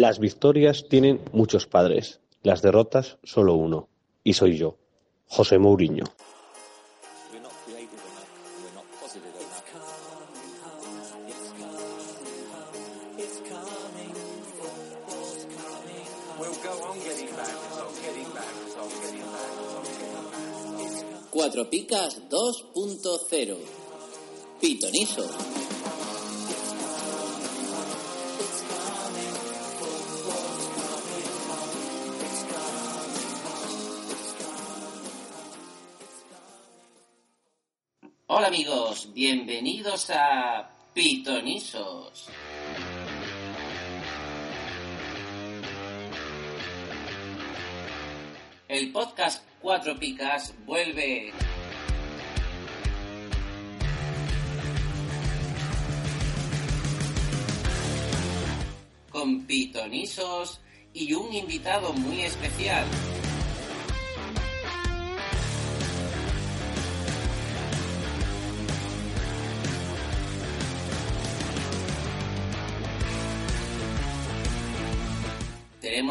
[0.00, 3.90] Las victorias tienen muchos padres, las derrotas solo uno,
[4.24, 4.78] y soy yo,
[5.26, 6.06] José Mourinho.
[21.30, 23.56] Cuatro Picas 2.0
[24.62, 25.79] Pitoniso.
[38.40, 42.30] Hola amigos, bienvenidos a Pitonisos.
[48.66, 51.34] El podcast Cuatro Picas vuelve.
[59.10, 60.62] Con pitonisos
[60.94, 62.86] y un invitado muy especial.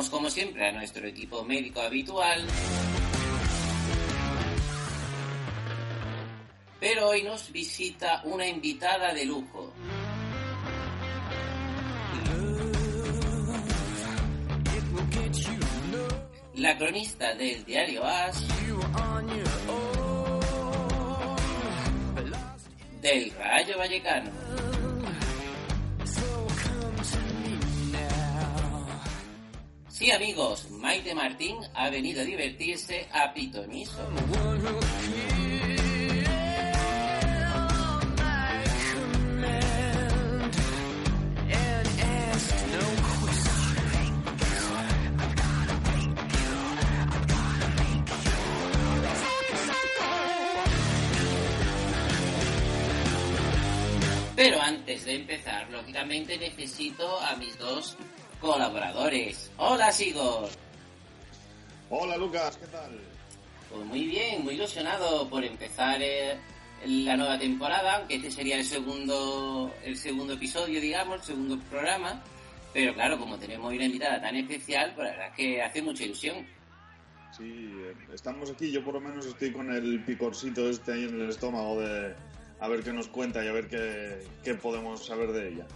[0.08, 2.42] Como siempre a nuestro equipo médico habitual.
[6.80, 9.74] Pero hoy nos visita una invitada de lujo.
[16.56, 18.48] La cronista del diario As.
[23.02, 24.39] Del Rayo Vallecano.
[30.00, 33.98] Sí, amigos, Maite Martín ha venido a divertirse a Pitoniso.
[54.38, 57.98] Pero antes de empezar, lógicamente necesito a mis dos
[58.40, 59.52] colaboradores.
[59.58, 60.50] Hola, Sigor.
[61.90, 63.00] Hola, Lucas, ¿qué tal?
[63.72, 66.38] Pues muy bien, muy ilusionado por empezar eh,
[66.86, 72.22] la nueva temporada, aunque este sería el segundo, el segundo episodio, digamos, el segundo programa.
[72.74, 76.04] Pero claro, como tenemos una invitada tan especial, pues la verdad es que hace mucha
[76.04, 76.46] ilusión.
[77.36, 81.22] Sí, eh, estamos aquí, yo por lo menos estoy con el picorcito este ahí en
[81.22, 82.16] el estómago de
[82.60, 85.68] a ver qué nos cuenta y a ver qué, qué podemos saber de ella.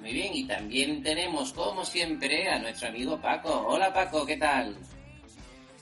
[0.00, 3.66] Muy bien, y también tenemos, como siempre, a nuestro amigo Paco.
[3.66, 4.76] Hola Paco, ¿qué tal?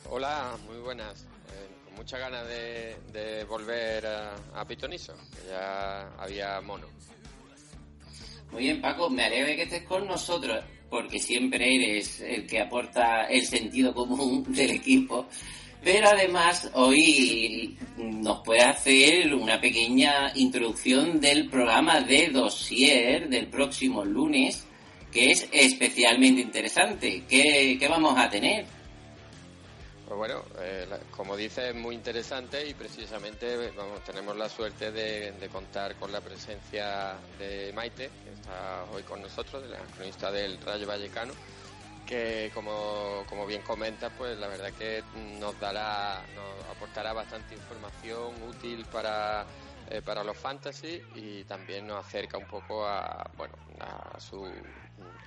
[0.08, 1.24] Hola, muy buenas.
[1.24, 6.86] Eh, con muchas ganas de, de volver a, a, Pitoniso, que ya había mono.
[8.52, 13.24] Muy bien, Paco, me alegra que estés con nosotros, porque siempre eres el que aporta
[13.24, 15.26] el sentido común del equipo.
[15.84, 24.02] Pero además hoy nos puede hacer una pequeña introducción del programa de dossier del próximo
[24.02, 24.66] lunes,
[25.12, 27.24] que es especialmente interesante.
[27.28, 28.64] ¿Qué, qué vamos a tener?
[30.06, 33.70] Pues bueno, eh, como dice, es muy interesante y precisamente
[34.06, 39.20] tenemos la suerte de, de, contar con la presencia de Maite, que está hoy con
[39.20, 41.34] nosotros, de la cronista del Rayo Vallecano
[42.06, 45.02] que como, como bien comenta, pues la verdad que
[45.40, 49.46] nos dará, nos aportará bastante información útil para,
[49.90, 54.48] eh, para los fantasy y también nos acerca un poco a, bueno, a sus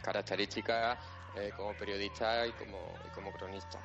[0.02, 0.98] características
[1.38, 3.80] eh, como periodista y como, y como cronista.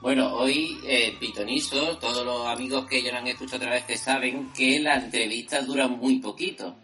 [0.00, 3.96] Bueno, hoy eh, Pitoniso, todos los amigos que ya lo han escuchado otra vez que
[3.96, 6.76] saben que las entrevistas duran muy poquito.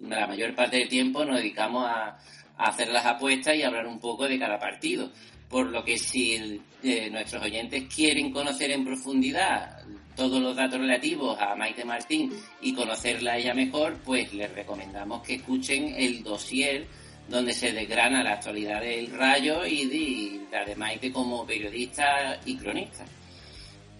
[0.00, 2.18] La mayor parte del tiempo nos dedicamos a,
[2.58, 5.10] hacer las apuestas y hablar un poco de cada partido.
[5.48, 9.78] Por lo que si eh, nuestros oyentes quieren conocer en profundidad
[10.16, 15.22] todos los datos relativos a Maite Martín y conocerla a ella mejor, pues les recomendamos
[15.22, 16.86] que escuchen el dossier
[17.28, 22.56] donde se desgrana la actualidad del Rayo y de, la de Maite como periodista y
[22.56, 23.04] cronista.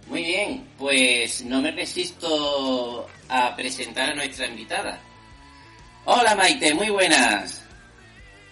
[0.09, 5.01] Muy bien, pues no me resisto a presentar a nuestra invitada.
[6.05, 7.64] Hola Maite, muy buenas.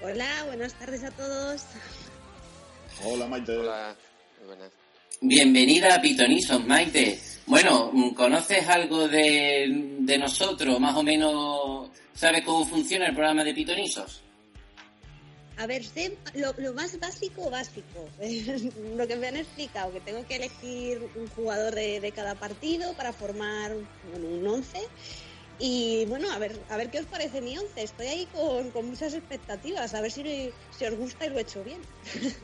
[0.04, 1.62] Hola, buenas tardes a todos.
[3.04, 3.56] Hola Maite.
[3.56, 3.96] Hola,
[4.44, 4.72] buenas.
[5.20, 7.20] Bienvenida a Pitonison, Maite.
[7.46, 10.80] Bueno, ¿conoces algo de, de, nosotros?
[10.80, 14.22] Más o menos, ¿sabes cómo funciona el programa de Pitonisos?
[15.56, 18.08] A ver, sé lo, lo más básico, básico.
[18.96, 22.92] lo que me han explicado, que tengo que elegir un jugador de, de cada partido
[22.94, 23.72] para formar
[24.10, 24.80] bueno, un once
[25.64, 27.84] Y bueno, a ver, a ver qué os parece mi once.
[27.84, 28.28] Estoy ahí
[28.72, 31.78] con, muchas expectativas, a ver si, si os gusta y lo he hecho bien.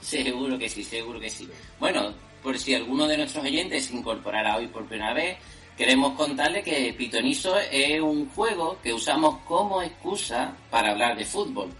[0.00, 1.48] Seguro que sí, seguro que sí.
[1.80, 5.38] Bueno, por si alguno de nuestros oyentes se incorporara hoy por primera vez,
[5.76, 11.70] queremos contarle que Pitoniso es un juego que usamos como excusa para hablar de fútbol.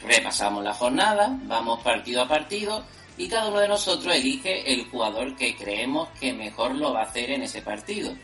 [0.00, 2.84] Repasamos la jornada, vamos partido a partido
[3.18, 7.06] y cada uno de nosotros elige el jugador que creemos que mejor lo va a
[7.06, 8.14] hacer en ese partido.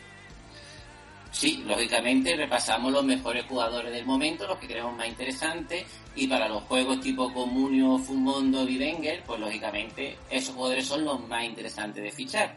[1.31, 6.49] Sí, lógicamente repasamos los mejores jugadores del momento, los que creemos más interesantes, y para
[6.49, 12.03] los juegos tipo Comunio, Fumondo y Wenger, pues lógicamente esos jugadores son los más interesantes
[12.03, 12.53] de fichar.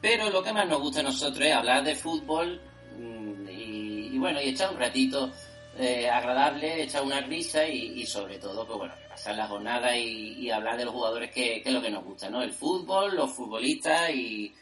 [0.00, 2.60] Pero lo que más nos gusta a nosotros es hablar de fútbol
[2.96, 5.32] mm, y, bueno, y echar un ratito
[5.76, 10.76] eh, agradable, echar una risa y, sobre todo, pues bueno, pasar la jornada y, hablar
[10.76, 12.42] de los jugadores que, que, es lo que nos gusta, ¿no?
[12.42, 14.54] El fútbol, los futbolistas y,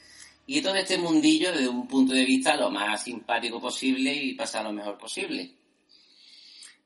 [0.52, 4.64] y todo este mundillo desde un punto de vista lo más simpático posible y pasar
[4.64, 5.48] lo mejor posible.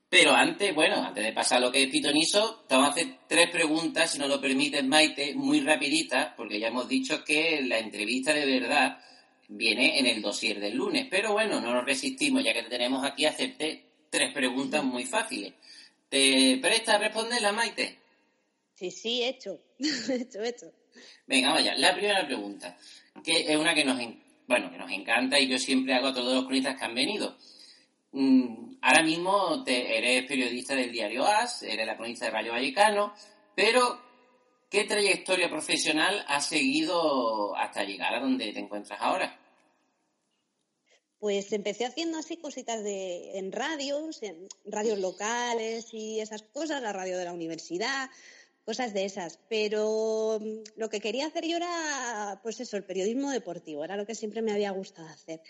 [0.07, 3.49] Pero antes, bueno, antes de pasar lo que es pitonizo, te vamos a hacer tres
[3.49, 8.35] preguntas, si no lo permites, Maite, muy rapiditas, porque ya hemos dicho que la entrevista
[8.35, 8.99] de verdad
[9.47, 11.07] viene en el dossier del lunes.
[11.09, 15.05] Pero bueno, no nos resistimos, ya que te tenemos aquí, a hacerte tres preguntas muy
[15.05, 15.55] fáciles.
[16.07, 17.97] ¿Te presta a responderla, Maite?
[18.75, 19.59] Sí, sí, hecho.
[19.79, 20.71] hecho, hecho.
[21.25, 22.77] Venga, vaya, la primera pregunta
[23.23, 23.99] que es una que nos,
[24.47, 27.35] bueno, que nos encanta y yo siempre hago a todos los cronistas que han venido.
[28.11, 33.13] Mm, ahora mismo eres periodista del diario AS, eres la cronista de Rayo Vallecano,
[33.55, 33.99] pero
[34.69, 39.39] ¿qué trayectoria profesional has seguido hasta llegar a donde te encuentras ahora?
[41.19, 46.93] Pues empecé haciendo así cositas de, en radios, en radios locales y esas cosas, la
[46.93, 48.09] radio de la universidad,
[48.65, 49.39] cosas de esas.
[49.47, 54.05] Pero mm, lo que quería hacer yo era, pues eso, el periodismo deportivo, era lo
[54.05, 55.41] que siempre me había gustado hacer.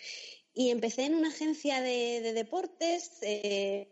[0.54, 3.90] Y empecé en una agencia de, deportes, eh,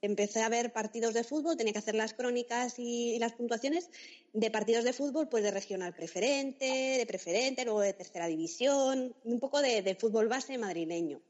[0.00, 3.90] empecé a ver partidos de fútbol, tenía que hacer las crónicas y, las puntuaciones
[4.32, 9.40] de partidos de fútbol, pues de regional preferente, de preferente, luego de tercera división, un
[9.40, 11.20] poco de, de fútbol base madrileño.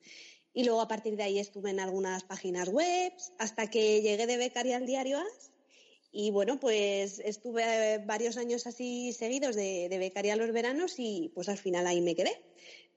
[0.55, 4.37] Y luego a partir de ahí estuve en algunas páginas web, hasta que llegué de
[4.37, 5.50] becaria al diario AS
[6.10, 11.58] y bueno, pues estuve varios años así seguidos de, becaria los veranos y pues al
[11.58, 12.40] final ahí me quedé.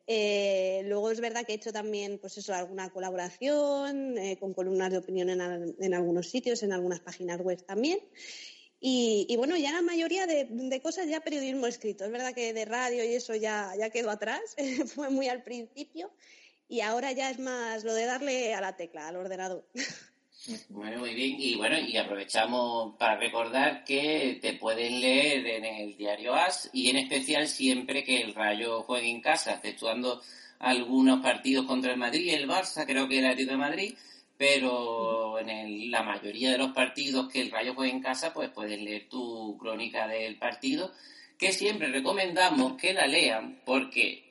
[0.07, 4.91] Eh, luego es verdad que he hecho también, pues eso, alguna colaboración eh, con columnas
[4.91, 7.99] de opinión en, algunos sitios, en algunas páginas web también.
[8.83, 12.03] Y, bueno, ya la mayoría de, cosas ya periodismo escrito.
[12.03, 14.41] Es verdad que de radio y eso ya, ya quedó atrás,
[14.95, 16.11] fue muy al principio.
[16.67, 19.67] Y ahora ya es más lo de darle a la tecla, al ordenador.
[20.69, 21.35] Bueno, muy bien.
[21.39, 26.89] Y bueno, y aprovechamos para recordar que te pueden leer en el diario AS y
[26.89, 30.21] en especial siempre que el Rayo juegue en casa, exceptuando
[30.57, 33.95] algunos partidos contra el Madrid el Barça, creo que el Atlético de Madrid,
[34.37, 38.81] pero en la mayoría de los partidos que el Rayo juegue en casa, pues puedes
[38.81, 40.91] leer tu crónica del partido,
[41.37, 44.23] que siempre recomendamos que la lean porque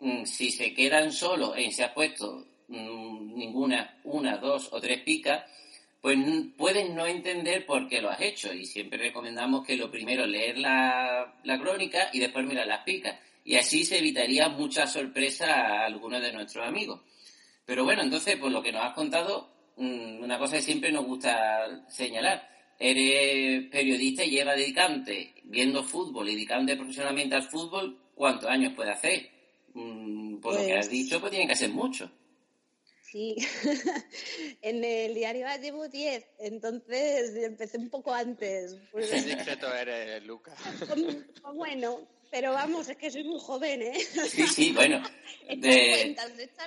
[0.00, 5.02] mm, si se quedan solo en se ha puesto mm, ninguna, una, dos o tres
[5.02, 5.44] picas,
[6.00, 6.16] pues
[6.56, 8.52] pueden no entender por qué lo has hecho.
[8.52, 13.18] Y siempre recomendamos que lo primero leer la, crónica y después mirar las picas.
[13.44, 17.00] Y así se evitaría mucha sorpresa a algunos de nuestros amigos.
[17.64, 21.04] Pero bueno, entonces, por lo que nos has contado, mm, una cosa que siempre nos
[21.04, 22.48] gusta señalar.
[22.78, 28.92] Eres periodista y lleva dedicante, viendo fútbol y dedicante profesionalmente al fútbol, ¿cuántos años puede
[28.92, 29.28] hacer?
[29.74, 32.10] Mm, por lo que has pues dicho, pues tiene que ser mucho.
[33.10, 33.36] Sí,
[34.62, 38.76] en el diario A llevo 10, entonces empecé un poco antes.
[38.92, 39.24] Pues...
[39.24, 40.54] discreto eres, Luca.
[41.54, 43.98] Bueno, pero vamos, es que soy muy joven, ¿eh?
[44.28, 45.02] Sí, sí, bueno.
[45.48, 46.14] De...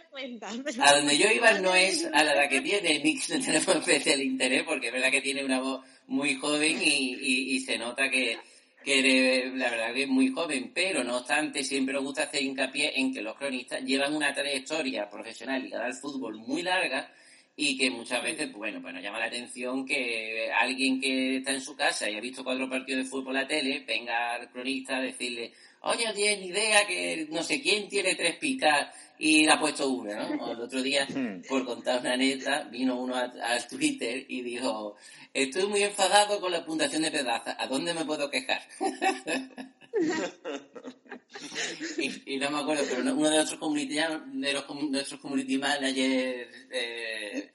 [0.10, 3.75] cuentas, A donde yo iba no es a la que tiene, ni que no tenemos
[3.75, 8.39] especial interés, porque es verdad que tiene una voz muy joven y se nota que,
[8.83, 13.00] que la verdad que es muy joven, pero no obstante siempre nos gusta hacer hincapié
[13.00, 17.11] en que los cronistas llevan una trayectoria profesional ligada al fútbol muy larga
[17.55, 21.61] y que muchas veces, bueno, pues nos llama la atención que alguien que está en
[21.61, 24.97] su casa y ha visto cuatro partidos de fútbol a la tele, venga al cronista
[24.97, 29.45] a decirle, oye, no tienes ni idea que no sé quién tiene tres picas y
[29.45, 30.51] le ha puesto una, ¿no?
[30.51, 31.43] el otro día, hmm.
[31.47, 34.95] por contar una neta, vino uno al Twitter y dijo,
[35.33, 38.61] estoy muy enfadado con la puntuación de Pedaza, ¿a dónde me puedo quejar?
[42.25, 47.51] y, no me acuerdo, pero uno de nuestros community, de los, nuestros community managers, eh,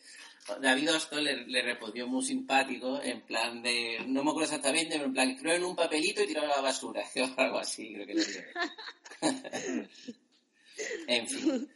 [0.60, 5.12] David Osto le, respondió muy simpático, en plan de, no me acuerdo exactamente, pero en
[5.12, 7.02] plan, creo en un papelito y tiró a la basura,
[7.36, 8.42] o algo así, creo que le digo.
[11.08, 11.70] En fin.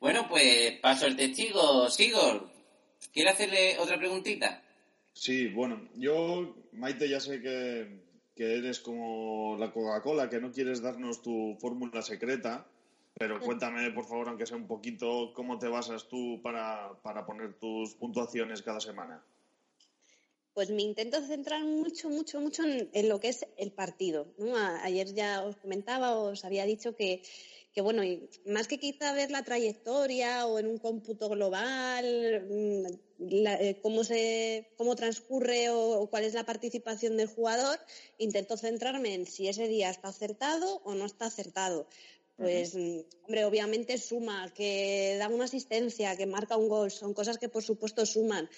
[0.00, 1.90] Bueno, pues paso el testigo.
[1.90, 2.48] Sigor,
[3.12, 4.62] ¿quiere hacerle otra preguntita?
[5.12, 8.04] Sí, bueno, yo, Maite, ya sé que,
[8.36, 12.68] que eres como la Coca-Cola, que no quieres darnos tu fórmula secreta,
[13.18, 17.58] pero cuéntame, por favor, aunque sea un poquito, cómo te basas tú para, para poner
[17.58, 19.24] tus puntuaciones cada semana.
[20.54, 24.34] Pues me intento centrar mucho, mucho, mucho en, lo que es el partido.
[24.82, 27.22] ayer ya os comentaba, os había dicho que,
[27.72, 28.02] que, bueno,
[28.44, 32.86] más que quizá ver la trayectoria o en un cómputo global, mm,
[33.20, 37.78] eh, cómo, se, cómo transcurre o, cuál es la participación del jugador,
[38.18, 41.88] intento centrarme en si ese día está acertado o no está acertado.
[42.38, 47.36] Pues, mm, hombre, obviamente suma, que da una asistencia, que marca un gol, son cosas
[47.36, 48.48] que por supuesto suman.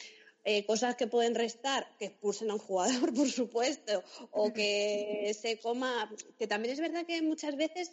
[0.45, 5.59] Eh, cosas que pueden restar, que expulsen a un jugador, por supuesto, o que se
[5.59, 7.93] coma, que también es verdad que muchas veces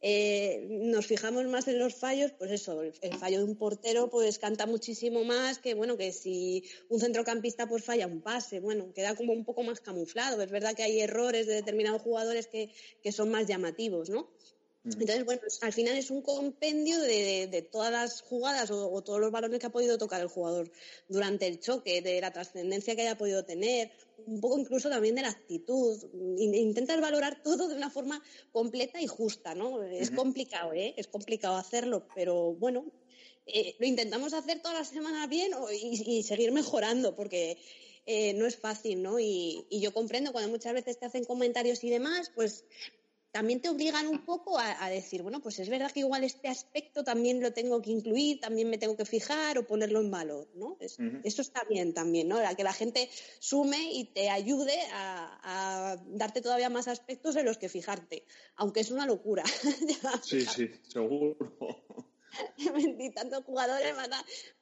[0.00, 4.38] eh, nos fijamos más en los fallos, pues eso, el, fallo de un portero pues
[4.38, 9.16] canta muchísimo más que bueno que si un centrocampista pues falla un pase, bueno, queda
[9.16, 10.40] como un poco más camuflado.
[10.40, 12.70] Es verdad que hay errores de determinados jugadores que,
[13.02, 14.30] que son más llamativos, ¿no?
[14.84, 19.58] Entonces, bueno, al final es un compendio de, todas las jugadas o, todos los balones
[19.58, 20.70] que ha podido tocar el jugador
[21.08, 23.90] durante el choque, de la trascendencia que haya podido tener,
[24.26, 26.02] un poco incluso también de la actitud.
[26.38, 29.82] Intentas valorar todo de una forma completa y justa, ¿no?
[29.82, 30.94] Es complicado, ¿eh?
[30.96, 32.86] Es complicado hacerlo, pero bueno,
[33.46, 37.58] eh, lo intentamos hacer todas las semanas bien y, seguir mejorando, porque
[38.06, 39.18] eh, no es fácil, ¿no?
[39.18, 42.64] Y, y, yo comprendo cuando muchas veces te hacen comentarios y demás, pues
[43.38, 47.04] también te obligan un poco a, decir, bueno, pues es verdad que igual este aspecto
[47.04, 50.76] también lo tengo que incluir, también me tengo que fijar o ponerlo en valor, ¿no?
[50.80, 52.38] Eso está bien también, ¿no?
[52.56, 57.68] que la gente sume y te ayude a, darte todavía más aspectos en los que
[57.68, 58.24] fijarte,
[58.56, 59.44] aunque es una locura.
[60.24, 61.36] sí, sí, seguro.
[63.14, 63.94] tantos jugadores,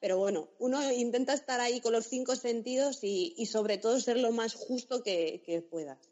[0.01, 4.33] Pero bueno, uno intenta estar ahí con los cinco sentidos y, sobre todo ser lo
[4.33, 6.11] más justo que, que puedas.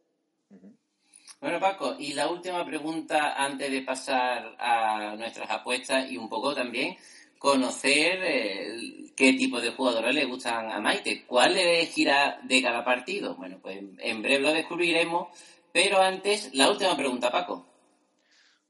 [1.45, 6.55] Bueno, Paco, y la última pregunta antes de pasar a nuestras apuestas y un poco
[6.55, 6.97] también
[7.39, 11.27] conocer eh, qué tipo de jugadores le gustan a Maite.
[11.27, 13.35] ¿Cuál elegirá de cada partido?
[13.35, 15.39] Bueno, pues en breve lo descubriremos,
[15.71, 17.67] pero antes, la última pregunta, Paco.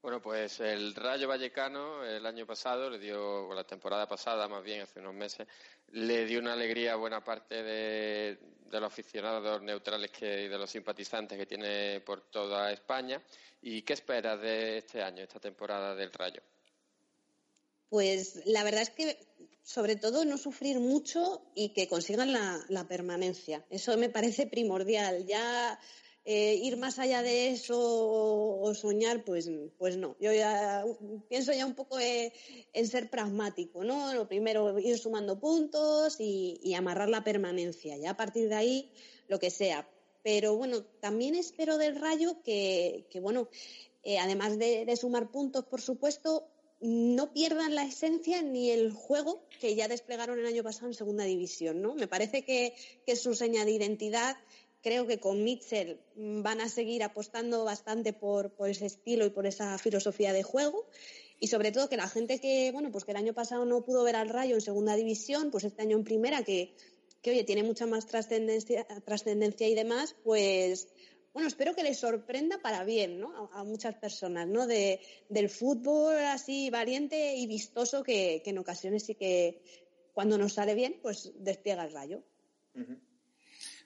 [0.05, 4.63] Bueno, pues el Rayo Vallecano el año pasado le dio, o la temporada pasada más
[4.63, 5.49] bien, hace unos meses,
[5.93, 8.39] le dio una alegría a buena parte de,
[8.71, 13.23] los aficionados neutrales que, y de los simpatizantes que tiene por toda España.
[13.63, 16.43] ¿Y qué esperas de este año, esta temporada del Rayo?
[17.89, 19.17] Pues la verdad es que
[19.63, 23.65] sobre todo no sufrir mucho y que consigan la, la permanencia.
[23.71, 25.25] Eso me parece primordial.
[25.25, 25.81] Ya
[26.27, 30.17] eh, ir más allá de eso o, soñar, pues, pues no.
[30.19, 30.83] Yo ya
[31.29, 34.15] pienso ya un poco en, ser pragmático, ¿no?
[34.15, 37.99] Lo primero, ir sumando puntos y, amarrar la permanencia.
[37.99, 38.93] Ya a partir de ahí,
[39.29, 39.87] lo que sea.
[40.23, 43.51] Pero bueno, también espero del Rayo que, bueno,
[44.03, 46.49] eh, además de, sumar puntos, por supuesto,
[46.81, 51.25] no pierdan la esencia ni el juego que ya desplegaron el año pasado en segunda
[51.25, 51.95] división, ¿no?
[51.95, 54.37] Me parece que, que es su seña de identidad
[54.85, 59.79] Creo que con Mitchell van a seguir apostando bastante por, ese estilo y por esa
[59.79, 60.87] filosofía de juego.
[61.41, 64.05] Y sobre todo que la gente que, bueno, pues que el año pasado no pudo
[64.05, 66.75] ver al Rayo en segunda división, pues este año en primera, que,
[67.23, 68.87] que oye, tiene mucha más trascendencia,
[69.67, 70.89] y demás, pues
[71.33, 73.49] bueno, espero que les sorprenda para bien, ¿no?
[73.55, 74.67] A, muchas personas, ¿no?
[74.67, 75.01] De,
[75.31, 79.63] del fútbol así valiente y vistoso que, en ocasiones sí que
[80.13, 82.23] cuando nos sale bien, pues despliega el rayo.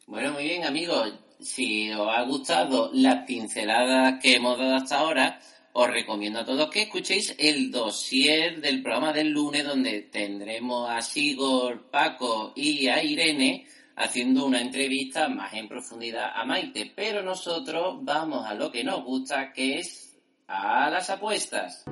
[0.09, 1.13] Bueno, muy bien, amigos.
[1.39, 5.39] Si os ha gustado las pinceladas que hemos dado hasta ahora,
[5.75, 11.03] os recomiendo a todos que escuchéis el dossier del programa del lunes, donde tendremos a
[11.03, 16.91] Sigor, Paco y a Irene haciendo una entrevista más en profundidad a Maite.
[16.97, 21.85] Pero nosotros vamos a lo que nos gusta, que es a las apuestas.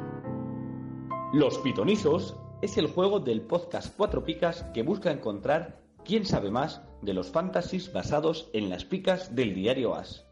[1.35, 6.81] Los Pitonizos es el juego del podcast Cuatro Picas que busca encontrar quién sabe más
[7.03, 10.27] de los fantasies basados en las picas del diario As.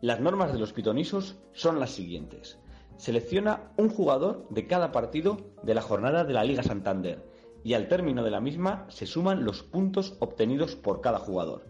[0.00, 2.58] Las normas de los pitonisos son las siguientes.
[2.96, 7.24] Selecciona un jugador de cada partido de la jornada de la Liga Santander
[7.64, 11.64] y al término de la misma se suman los puntos obtenidos por cada jugador.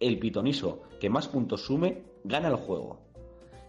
[0.00, 2.98] El pitoniso que más puntos sume gana el juego.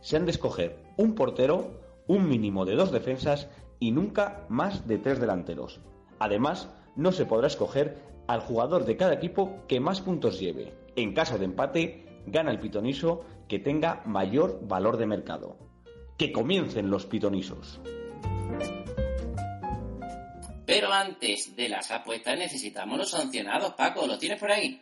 [0.01, 3.47] Se han de escoger un portero, un mínimo de dos defensas
[3.79, 5.79] y nunca más de tres delanteros.
[6.17, 10.71] Además, no se podrá escoger al jugador de cada equipo que más puntos lleve.
[10.95, 15.57] En caso de empate, gana el pitoniso que tenga mayor valor de mercado.
[16.15, 17.79] Que comiencen los pitonisos.
[20.63, 23.73] Pero antes de las apuestas necesitamos los sancionados.
[23.73, 24.79] Paco, ¿los tienes por ahí?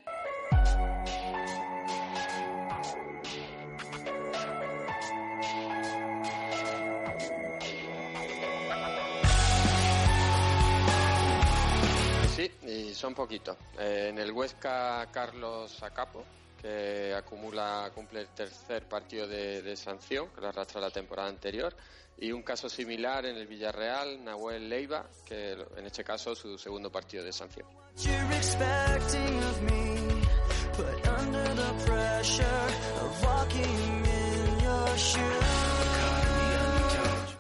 [12.88, 13.58] Y son poquitos.
[13.78, 16.24] Eh, en el Huesca, Carlos Acapo,
[16.62, 21.76] que acumula, cumple el tercer partido de, de sanción, que lo arrastra la temporada anterior.
[22.20, 26.92] Y un caso similar en el Villarreal, Nahuel Leiva, que en este caso su segundo
[26.92, 27.68] partido de sanción.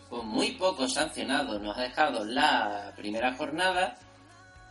[0.09, 3.97] Con muy pocos sancionados nos ha dejado la primera jornada,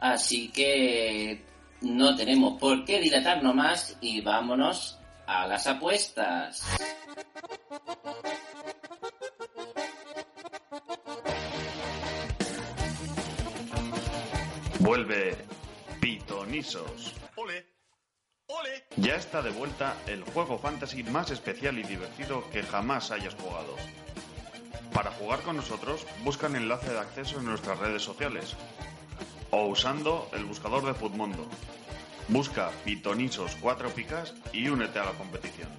[0.01, 1.45] así que
[1.81, 6.63] no tenemos por qué dilatarnos más y vámonos a las apuestas.
[14.81, 15.37] Vuelve
[16.01, 17.13] Pitonisos.
[17.35, 17.67] ¡Ole!
[18.47, 18.85] ¡Ole!
[18.97, 23.75] Ya está de vuelta el juego fantasy más especial y divertido que jamás hayas jugado.
[24.95, 28.57] Para jugar con nosotros, busca el enlace de acceso en nuestras redes sociales
[29.57, 31.47] o usando el buscador de Futmundo.
[32.29, 35.71] Busca Pitonisos 4 picas y únete a la competición.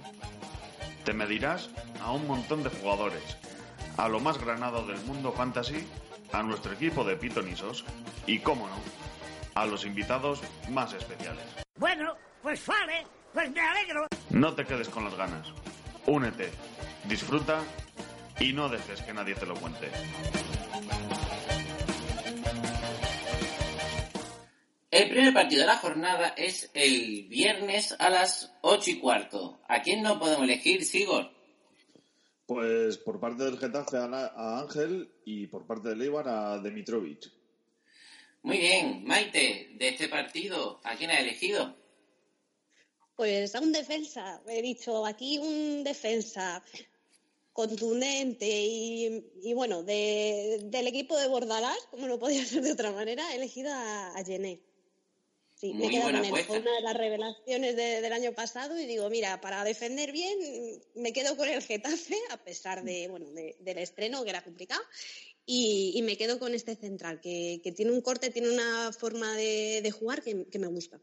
[1.04, 1.70] Te medirás
[2.02, 3.22] a un montón de jugadores,
[3.96, 5.86] a lo más granado del mundo fantasy,
[6.32, 7.84] a nuestro equipo de pitonisos
[8.26, 8.74] y, cómo no,
[9.54, 11.44] a los invitados más especiales.
[11.76, 14.08] Bueno, pues vale, pues me alegro.
[14.30, 15.52] No te quedes con las ganas.
[16.04, 16.50] Únete,
[17.04, 17.60] disfruta
[18.40, 19.88] y no dejes que nadie te lo cuente.
[24.98, 29.60] El primer partido de la jornada es el viernes a las 8 y cuarto.
[29.68, 31.30] ¿A quién no podemos elegir, Sigor?
[32.46, 36.58] Pues por parte del Getafe a, la- a Ángel y por parte del Eibar a
[36.58, 37.30] Dimitrovic.
[38.42, 41.76] Muy bien, Maite, de este partido, ¿a quién has elegido?
[43.14, 46.62] Pues a un defensa, he dicho aquí un defensa
[47.52, 52.92] contundente y, y bueno, de- del equipo de Bordalás, como no podía ser de otra
[52.92, 54.60] manera, he elegido a, a Gené.
[55.60, 56.44] Sí, me he quedado buena.
[56.44, 60.38] Fue una de las revelaciones de- del año pasado y digo, mira, para defender bien,
[60.94, 64.80] me quedo con el Getafe, a pesar de, bueno, de- del estreno, que era complicado,
[65.44, 69.34] y, y me quedo con este central, que, que tiene un corte, tiene una forma
[69.34, 71.00] de, de jugar que, que me gusta.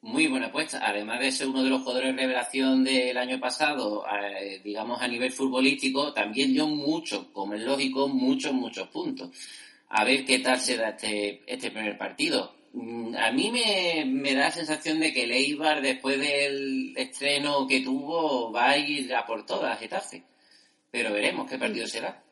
[0.00, 0.80] Muy buena apuesta.
[0.84, 5.06] Además de ser uno de los jugadores de revelación del año pasado, eh, digamos a
[5.08, 9.30] nivel futbolístico, también dio muchos, como es lógico, muchos, muchos puntos.
[9.90, 12.57] A ver qué tal se da este, este primer partido.
[12.80, 17.66] Mm, A mí me, me da la sensación de que el Eibar, después del estreno
[17.66, 20.22] que tuvo, va a ir a por todas, Getafe.
[20.90, 22.22] Pero veremos qué partido será.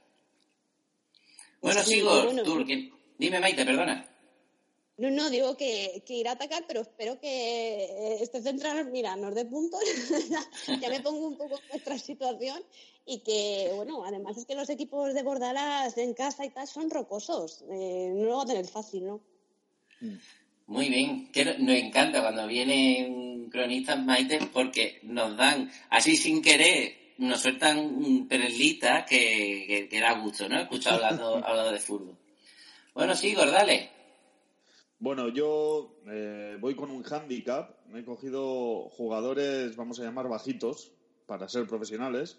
[1.61, 2.43] Bueno, Sí, Sigor, bueno.
[2.45, 4.09] tú, ¿quién- dime Maite, perdona.
[4.99, 7.29] No, no, digo que, que irá a atacar, pero espero que
[7.85, 9.81] eh, este central, mira, nos dé puntos.
[10.81, 12.63] ya, me pongo un poco en nuestra situación
[13.05, 16.89] y que, bueno, además es que los equipos de Bordalas en casa y tal son
[16.89, 17.63] rocosos.
[17.71, 19.21] Eh, no lo va a tener fácil, ¿no?
[20.67, 27.15] Muy bien, que nos encanta cuando vienen cronistas Maite porque nos dan, así sin querer,
[27.19, 30.61] nos sueltan mm, perlitas que, que, que da gusto, ¿no?
[30.61, 32.17] Escuchar hablando, hablando de fútbol.
[32.95, 33.91] Bueno, sí, Gordale.
[34.99, 37.87] Bueno, yo eh, voy con un handicap.
[37.89, 40.93] Me he cogido jugadores, vamos a llamar bajitos,
[41.27, 42.39] para ser profesionales.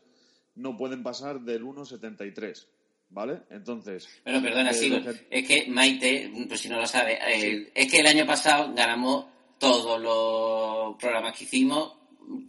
[0.55, 2.67] No pueden pasar del 1,73.
[3.09, 3.39] ¿Vale?
[3.49, 4.07] Entonces.
[4.23, 7.99] Bueno, perdona, eh, que- es que Maite, pues si no lo sabe, eh, es que
[7.99, 9.25] el año pasado ganamos
[9.59, 11.93] todos los programas que hicimos.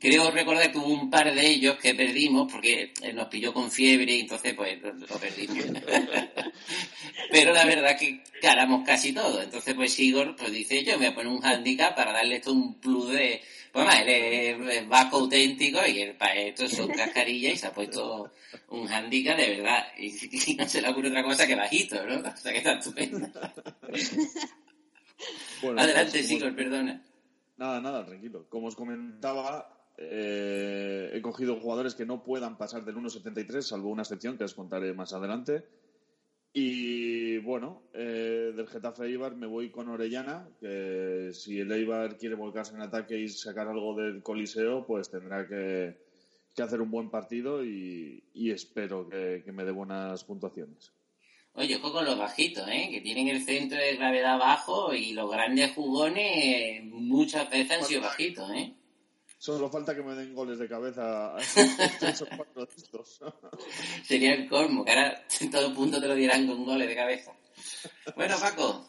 [0.01, 3.71] Creo recordar que hubo un par de ellos que perdimos porque eh, nos pilló con
[3.71, 5.57] fiebre y entonces pues lo, lo perdimos.
[7.31, 9.40] Pero la verdad que ganamos casi todo.
[9.40, 12.53] Entonces pues Igor pues dice yo me voy a poner un handicap para darle esto
[12.53, 13.40] un plus de...
[13.73, 17.67] Pues más, él es, es vasco auténtico y él para esto son cascarillas y se
[17.67, 18.33] ha puesto
[18.69, 19.87] un handicap de verdad.
[19.99, 22.19] Y, y no se le ocurre otra cosa que bajito, ¿no?
[22.29, 23.29] O sea que está estupendo.
[25.63, 27.03] bueno, Adelante, pues, Sigor, perdona.
[27.57, 28.47] Nada, nada, tranquilo.
[28.49, 34.03] Como os comentaba, eh, he cogido jugadores que no puedan pasar del 1.73, salvo una
[34.03, 35.65] excepción que os contaré más adelante.
[36.53, 42.35] Y bueno, eh, del Getafe Eibar me voy con Orellana, que si el Eibar quiere
[42.35, 45.99] volcarse en ataque y sacar algo del Coliseo, pues tendrá que,
[46.57, 50.93] que hacer un buen partido y, y espero que, que me dé buenas puntuaciones.
[51.53, 52.89] Oye, ojo con los bajitos, ¿eh?
[52.91, 58.01] Que tienen el centro de gravedad bajo y los grandes jugones muchas veces han sido
[58.03, 58.75] bajitos, ¿eh?
[59.38, 61.38] Solo falta que me den goles de cabeza a
[62.01, 63.20] tres o cuatro de estos.
[64.05, 67.33] Sería el colmo, que ahora en todo punto te lo dirán con goles de cabeza.
[68.16, 68.85] Bueno, Paco,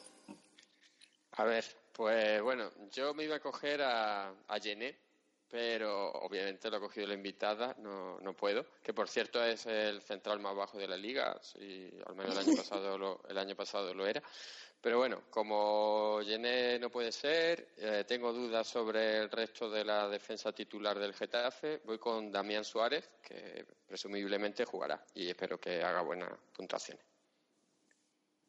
[1.34, 4.60] A ver, pues bueno, yo me iba a coger a, a
[5.50, 8.66] pero obviamente lo ha cogido la invitada, no, no puedo.
[8.84, 12.48] Que por cierto es el central más bajo de la liga, sí, al menos el
[12.48, 14.22] año pasado lo, el año pasado lo era.
[14.82, 20.08] Pero bueno, como Jené no puede ser, eh, tengo dudas sobre el resto de la
[20.08, 21.82] defensa titular del Getafe.
[21.84, 27.04] Voy con Damián Suárez, que presumiblemente jugará y espero que haga buenas puntuaciones.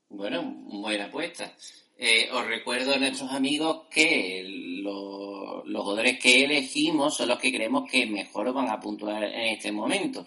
[0.09, 1.53] Bueno, buena apuesta.
[1.97, 4.45] Eh, os recuerdo a nuestros amigos que
[4.83, 9.41] lo- los jugadores que elegimos son los que creemos que mejor van a puntuar en
[9.57, 10.25] este momento.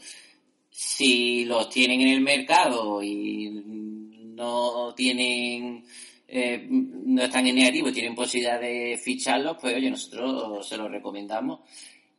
[0.69, 3.49] Si los tienen en el mercado y
[4.35, 5.83] no tienen,
[6.27, 11.59] eh, no están en negativo tienen posibilidad de ficharlos, pues oye, nosotros se los recomendamos.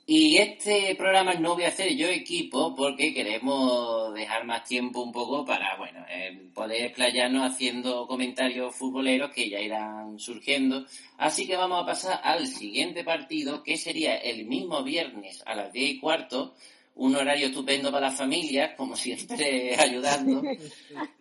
[0.07, 5.12] Y este programa no voy a hacer yo equipo porque queremos dejar más tiempo un
[5.12, 10.85] poco para, bueno, eh, poder explayarnos haciendo comentarios futboleros que ya irán surgiendo.
[11.16, 15.72] Así que vamos a pasar al siguiente partido, que sería el mismo viernes a las
[15.72, 16.55] 10 y cuarto,
[16.96, 20.42] un horario estupendo para las familias, como siempre ayudando.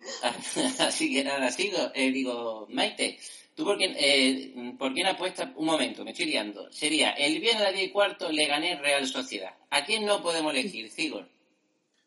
[0.78, 3.18] Así que nada, sigo, eh, digo, Maite,
[3.54, 5.50] ¿tú por quién, eh, por quién apuestas?
[5.56, 6.70] Un momento, me estoy liando.
[6.70, 9.54] Sería el viernes a las 10 y cuarto le gané Real Sociedad.
[9.70, 11.28] ¿A quién no podemos elegir, Sigor?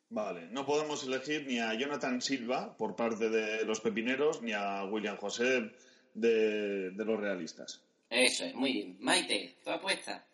[0.09, 4.85] Vale, no podemos elegir ni a Jonathan Silva por parte de los pepineros ni a
[4.85, 5.71] William José
[6.13, 7.81] de, de los realistas.
[8.09, 8.97] Eso es, muy bien.
[9.01, 10.25] Maite, ¿tu apuesta?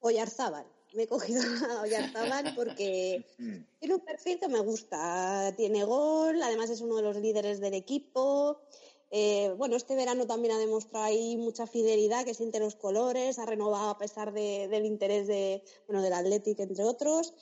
[0.00, 0.66] Oyarzábal.
[0.94, 3.24] Me he cogido a Oyarzábal porque
[3.78, 5.54] tiene un perfil que me gusta.
[5.56, 8.60] Tiene gol, además es uno de los líderes del equipo.
[9.12, 13.46] Eh, bueno, este verano también ha demostrado ahí mucha fidelidad, que siente los colores, ha
[13.46, 17.34] renovado a pesar de- del interés de, bueno, del Athletic, entre otros.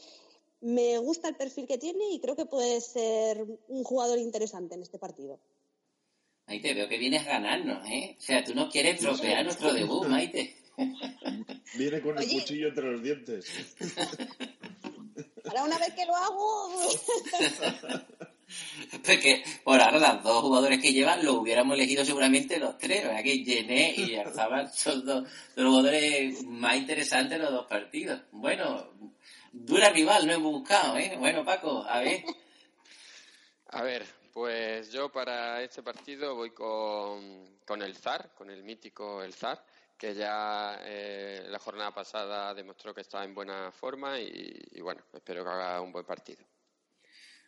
[0.60, 4.82] Me gusta el perfil que tiene y creo que puede ser un jugador interesante en
[4.82, 5.38] este partido.
[6.46, 8.16] Maite, veo que vienes a ganarnos, ¿eh?
[8.18, 10.56] O sea, tú no quieres tropear nuestro debut, Maite.
[11.76, 13.46] Viene con el cuchillo entre los dientes.
[15.44, 16.70] Ahora una vez que lo hago,
[19.04, 23.22] Porque por ahora los dos jugadores que llevan lo hubiéramos elegido seguramente los tres, ¿verdad?
[23.22, 28.22] Que Gené y Arzabal son dos los jugadores más interesantes de los dos partidos.
[28.32, 28.90] Bueno,
[29.52, 31.16] dura rival, no hemos buscado, ¿eh?
[31.18, 32.24] Bueno, Paco, a ver.
[33.70, 39.22] A ver, pues yo para este partido voy con, con el Zar, con el mítico
[39.22, 39.62] el Zar,
[39.98, 45.42] que ya eh, la jornada pasada demostró que está en buena forma y, bueno, espero
[45.42, 46.44] que haga un buen partido.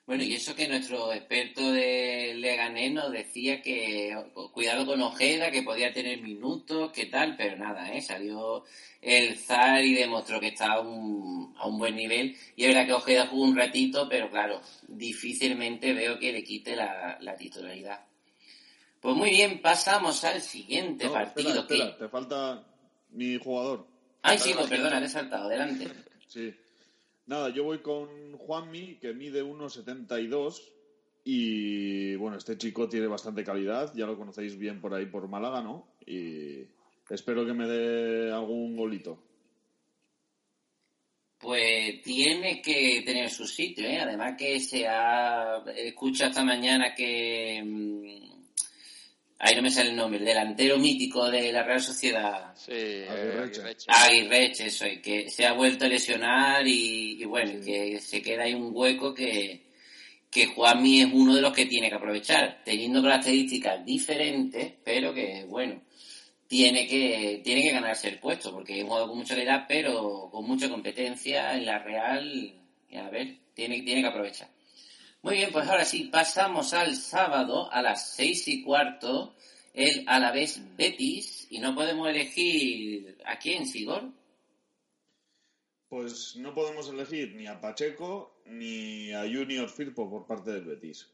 [0.05, 4.17] Bueno, y eso que nuestro experto de Leganés nos decía que
[4.53, 8.01] cuidado con Ojeda, que podía tener minutos, que tal, pero nada, ¿eh?
[8.01, 8.65] Salió
[9.01, 12.37] el Zar y demostró que está a un, a un buen nivel.
[12.57, 16.75] Y es verdad que Ojeda jugó un ratito, pero claro, difícilmente veo que le quite
[16.75, 18.10] la titularidad.
[19.01, 21.49] Pues muy bien, pasamos al siguiente No, partido.
[21.51, 22.67] espera, que- espera, te falta
[23.11, 23.87] mi jugador.
[24.23, 25.87] Ay, sí, pues perdona, te he saltado, adelante.
[26.29, 26.55] Sí.
[27.27, 30.61] Nada, yo voy con Juanmi, que mide 1,72
[31.25, 35.61] y bueno, este chico tiene bastante calidad, ya lo conocéis bien por ahí por Málaga,
[35.61, 35.89] ¿no?
[36.07, 36.67] Y
[37.09, 39.21] espero que me dé algún golito.
[41.39, 43.99] Pues tiene que tener su sitio, ¿eh?
[44.01, 45.65] Además que se ha...
[45.75, 48.30] Escucha esta mañana que...
[49.43, 52.73] Ahí no me sale el nombre, el delantero mítico de la Real Sociedad, Sí,
[53.09, 53.87] Aguirreche.
[53.89, 54.67] Aguirreche.
[54.67, 58.53] Eso, y que se ha vuelto a lesionar y, y bueno, que se queda ahí
[58.53, 59.71] un hueco que,
[60.31, 65.47] que Juanmi es uno de los que tiene que aprovechar, teniendo características diferentes, pero que
[65.49, 65.81] bueno,
[66.47, 70.29] tiene que, tiene que ganarse el puesto, porque es un jugador con mucha calidad, pero
[70.31, 72.55] con mucha competencia en la Real,
[72.91, 74.49] y a ver, tiene, tiene que aprovechar.
[75.23, 79.35] Muy bien, pues ahora sí, pasamos al sábado a las seis y cuarto,
[79.75, 84.11] el Alavés Betis, y no podemos elegir a quién, Sigor.
[85.91, 91.11] Pues no podemos elegir ni a Pacheco ni a Junior Firpo por parte del Betis.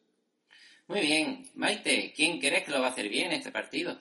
[0.87, 4.01] Muy bien, Maite, ¿quién crees que lo va a hacer bien este partido?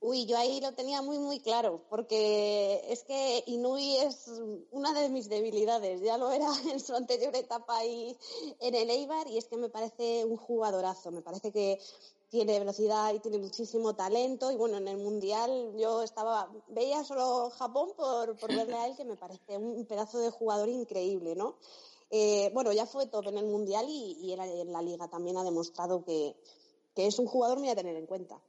[0.00, 4.30] Uy, yo ahí lo tenía muy, muy claro, porque es que Inui es
[4.70, 6.00] una de mis debilidades.
[6.02, 8.16] Ya lo era en su anterior etapa ahí
[8.60, 11.10] en el Eibar y es que me parece un jugadorazo.
[11.10, 11.80] Me parece que
[12.28, 14.52] tiene velocidad y tiene muchísimo talento.
[14.52, 18.96] Y bueno, en el Mundial yo estaba, veía solo Japón por, por verle a él,
[18.96, 21.56] que me parece un pedazo de jugador increíble, ¿no?
[22.10, 25.08] Eh, bueno, ya fue top en el Mundial y, y en, la, en la Liga
[25.08, 26.36] también ha demostrado que,
[26.94, 28.40] que es un jugador muy a tener en cuenta.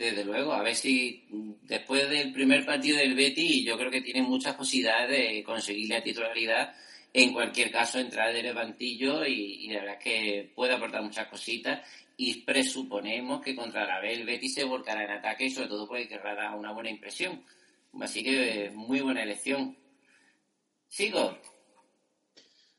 [0.00, 1.26] Desde luego, a ver si
[1.64, 6.02] después del primer partido del Betis, yo creo que tiene muchas posibilidades de conseguir la
[6.02, 6.74] titularidad
[7.12, 11.28] en cualquier caso entrar del banquillo y, y la verdad es que puede aportar muchas
[11.28, 11.86] cositas
[12.16, 15.86] y presuponemos que contra la B el Betis se volcará en ataque y sobre todo
[15.86, 17.44] porque querrá dar una buena impresión.
[18.00, 19.76] Así que muy buena elección.
[20.88, 21.36] Sigo.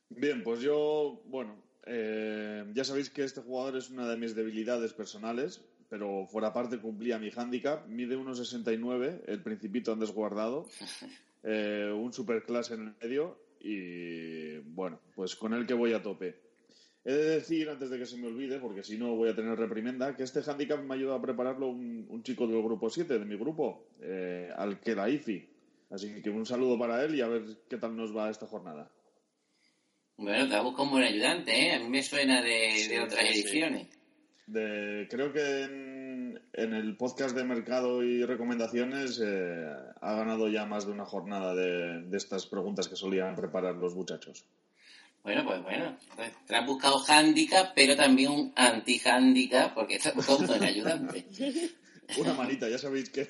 [0.10, 1.56] Bien, pues yo, bueno,
[1.86, 6.80] eh, ya sabéis que este jugador es una de mis debilidades personales, pero fuera parte
[6.80, 7.86] cumplía mi hándicap.
[7.86, 10.66] Mide 1,69, el principito antes guardado,
[11.44, 16.40] eh, un superclase en el medio y, bueno, pues con el que voy a tope.
[17.04, 19.60] He de decir, antes de que se me olvide, porque si no voy a tener
[19.60, 23.26] reprimenda, que este handicap me ayuda a prepararlo un, un chico del grupo 7, de
[23.26, 25.50] mi grupo, eh, al que la IFI.
[25.90, 28.90] Así que un saludo para él y a ver qué tal nos va esta jornada.
[30.16, 31.74] Bueno, te ha buscado un buen ayudante, ¿eh?
[31.74, 33.62] A mí me suena de, Sí, de otras sí, sí.
[34.52, 39.66] De, creo que en, en el podcast de mercado y recomendaciones eh,
[40.02, 43.96] ha ganado ya más de una jornada de, de estas preguntas que solían preparar los
[43.96, 44.46] muchachos.
[45.24, 45.98] Bueno, pues bueno.
[46.48, 51.26] Te has buscado handicap, pero también un anti-handicap, porque buscado un buen ayudante.
[52.18, 53.26] Una manita, ya sabéis que,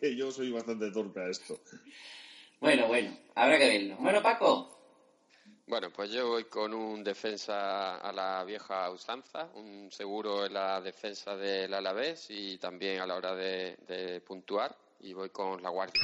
[0.00, 1.60] que yo soy bastante torpe a esto.
[2.60, 3.96] Bueno, bueno, habrá que verlo.
[3.98, 4.81] Bueno, Paco,
[5.72, 10.82] Bueno, pues yo voy con un defensa a la vieja usanza, un seguro en la
[10.82, 15.70] defensa del Alavés y también a la hora de, de puntuar, y voy con la
[15.70, 16.02] Guardia.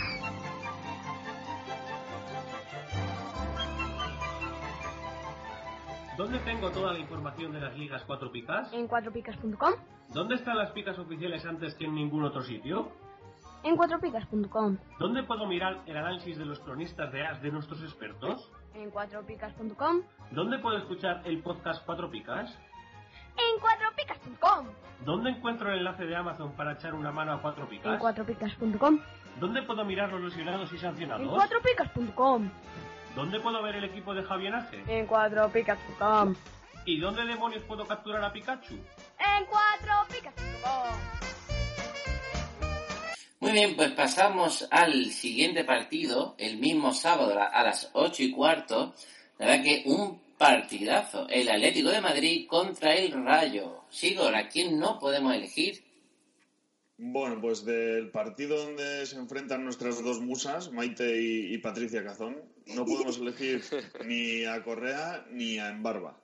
[6.16, 8.72] ¿Dónde tengo toda la información de las ligas 4 picas?
[8.72, 9.74] En cuatropicas.com.
[10.14, 12.90] ¿Dónde están las picas oficiales antes que en ningún otro sitio?
[13.64, 14.78] En cuatropicas.com.
[14.98, 18.50] ¿Dónde puedo mirar el análisis de los cronistas de as de nuestros expertos?
[18.74, 20.02] En cuatropicas.com.
[20.30, 22.50] ¿Dónde puedo escuchar el podcast 4 picas?
[23.36, 24.66] En cuatropicas.com.
[25.04, 28.00] ¿Dónde encuentro el enlace de Amazon para echar una mano a 4 En picas?
[28.00, 29.00] cuatropicas.com.
[29.40, 31.28] ¿Dónde puedo mirar los lesionados y En sancionados?
[31.34, 32.50] cuatropicas.com.
[33.14, 34.82] ¿Dónde puedo ver el equipo de Javier Ace?
[34.86, 36.34] En cuatropicas.com.
[36.84, 38.74] ¿Y dónde demonios puedo capturar a Pikachu?
[38.74, 41.27] En cuatropicas.com.
[43.40, 48.94] Muy bien, pues pasamos al siguiente partido, el mismo sábado a las ocho y cuarto.
[49.38, 53.84] La verdad que un partidazo, el Atlético de Madrid contra el Rayo.
[53.90, 55.84] Sigor, ¿a quién no podemos elegir?
[56.96, 62.42] Bueno, pues del partido donde se enfrentan nuestras dos musas, Maite y, y Patricia Cazón,
[62.66, 63.62] no podemos elegir
[64.04, 66.18] ni a Correa ni a Embarba.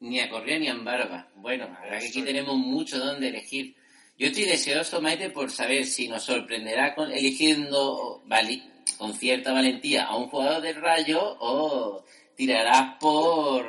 [0.00, 1.28] Ni a Correa ni a Barba.
[1.36, 3.76] Bueno, la verdad que aquí tenemos mucho donde elegir.
[4.20, 8.22] Yo estoy deseoso, Maite, por saber si nos sorprenderá con, eligiendo
[8.98, 12.04] con cierta valentía a un jugador del Rayo o
[12.36, 13.64] tirarás por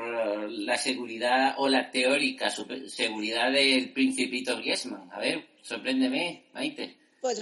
[0.52, 5.10] la seguridad o la teórica super- seguridad del Principito Griezmann.
[5.14, 6.98] A ver, sorpréndeme, Maite.
[7.22, 7.40] Pues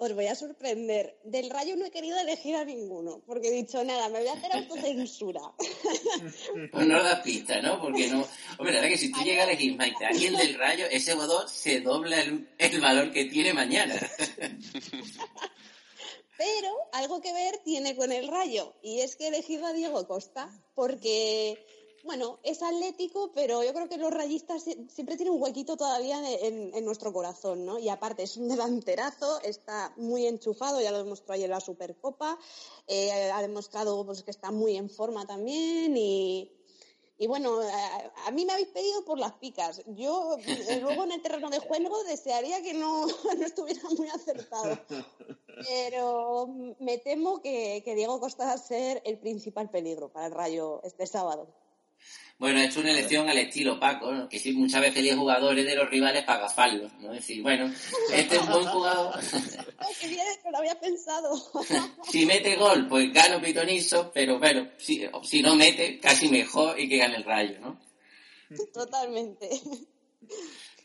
[0.00, 1.20] os, voy a sorprender.
[1.24, 4.32] Del rayo no he querido elegir a ninguno, porque he dicho, nada, me voy a
[4.32, 5.42] hacer autocensura.
[6.72, 7.80] Pues no das pista, ¿no?
[7.80, 8.26] Porque no.
[8.58, 11.12] Hombre, la verdad que si tú llegas a elegir Maite, a alguien del Rayo, ese
[11.12, 13.94] jugador se dobla el, el valor que tiene mañana.
[16.40, 20.06] Pero algo que ver tiene con el rayo, y es que he elegido a Diego
[20.06, 21.62] Costa, porque,
[22.04, 26.18] bueno, es atlético, pero yo creo que los rayistas sie- siempre tienen un huequito todavía
[26.40, 27.78] en, en nuestro corazón, ¿no?
[27.78, 32.38] Y aparte es un delanterazo, está muy enchufado, ya lo demostró ayer en la Supercopa,
[32.86, 36.52] eh, ha demostrado pues, que está muy en forma también y...
[37.22, 39.82] Y bueno, a, a mí me habéis pedido por las picas.
[39.88, 43.04] Yo eh, luego en el terreno de juego desearía que no,
[43.38, 44.78] no estuviera muy acertado.
[45.68, 50.32] Pero me temo que, que Diego Costa va a ser el principal peligro para el
[50.32, 51.48] Rayo este sábado.
[52.40, 54.26] Bueno, he hecho una elección al estilo Paco, ¿no?
[54.26, 57.12] que sí, muchas veces elige jugadores de los rivales para agafarlos, ¿no?
[57.12, 57.70] Es decir, bueno,
[58.14, 59.14] este es un buen jugador,
[59.76, 60.26] ¡Ay, qué bien!
[60.50, 61.38] Lo había pensado.
[62.10, 66.88] si mete gol, pues gano pitonizo, pero bueno, si, si no mete, casi mejor y
[66.88, 67.78] que gane el rayo, ¿no?
[68.72, 69.48] Totalmente.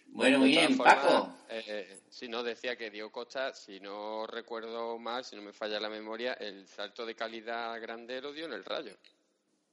[0.08, 1.34] Bueno, muy bien, formas, Paco.
[1.50, 5.80] eh, si no, decía que Diego Costa, si no recuerdo mal, si no me falla
[5.80, 8.98] la memoria, el salto de calidad grande lo dio en el Rayo.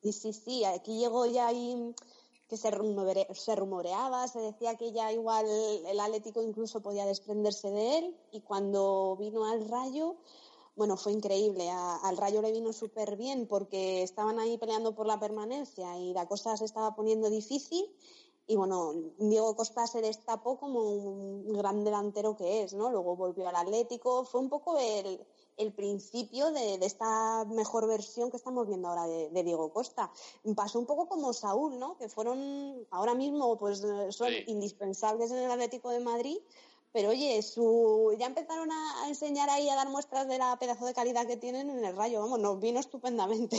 [0.02, 1.94] Y sí, sí, aquí llegó ya ahí
[2.48, 5.46] que se, rumore- se rumoreaba, se decía que ya igual
[5.86, 10.16] el Atlético incluso podía desprenderse de él y cuando vino al Rayo,
[10.76, 11.70] bueno, fue increíble.
[11.70, 16.26] Al Rayo le vino súper bien porque estaban ahí peleando por la permanencia y la
[16.26, 17.86] cosa se estaba poniendo difícil
[18.46, 22.90] y bueno, Diego Costa se destapó como un gran delantero que es, ¿no?
[22.90, 25.24] Luego volvió al Atlético, fue un poco el,
[25.56, 30.10] el principio de, de esta mejor versión que estamos viendo ahora de, de Diego Costa.
[30.56, 31.96] Pasó un poco como Saúl, ¿no?
[31.98, 34.44] Que fueron, ahora mismo, pues eh, son Sí.
[34.46, 36.36] indispensables en el Atlético de Madrid,
[36.92, 40.84] pero oye, su, ya empezaron a, a enseñar ahí a dar muestras de la pedazo
[40.86, 43.58] de calidad que tienen en el Rayo, vamos, nos vino estupendamente.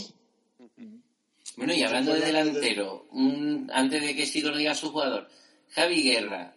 [1.58, 5.28] Bueno, y hablando de delantero, un- antes de que Sigor diga a su jugador,
[5.70, 6.56] Javi Guerra,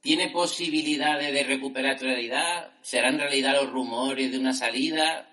[0.00, 2.72] ¿tiene posibilidades de recuperar realidad?
[2.82, 5.28] ¿Serán realidad los rumores de una salida?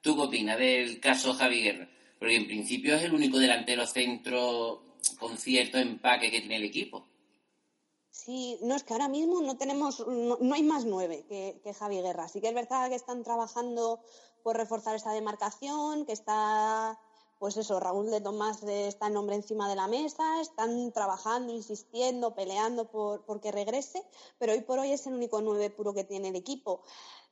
[0.00, 1.88] ¿Tú qué opinas del caso Javi Guerra?
[2.18, 4.82] Porque en principio es el único delantero centro
[5.18, 7.06] con cierto empaque que tiene el equipo.
[8.10, 12.02] Sí, no, es que ahora mismo no tenemos, no, hay más nueve que, que Javi
[12.02, 12.28] Guerra.
[12.28, 14.00] Sí que es verdad que están trabajando
[14.42, 16.98] por reforzar esa demarcación, que está,
[17.38, 22.34] pues eso, Raúl de Tomás está el nombre encima de la mesa, están trabajando, insistiendo,
[22.34, 24.04] peleando por, que regrese,
[24.38, 26.82] pero hoy por hoy es el único nueve puro que tiene el equipo.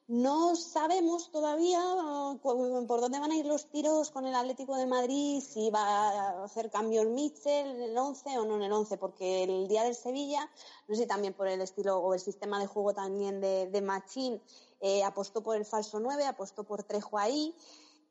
[0.09, 4.87] No sabemos todavía ah, por dónde van a ir los tiros con el Atlético de
[4.87, 8.73] Madrid, si va a hacer cambio el Mitchell en el 11 o no en el
[8.73, 10.49] 11, porque el día del Sevilla,
[10.87, 13.83] no sé si también por el estilo o el sistema de juego también de, de
[13.83, 14.41] Machín,
[14.81, 17.53] eh, apostó por el falso 9, apostó por Trejo ahí.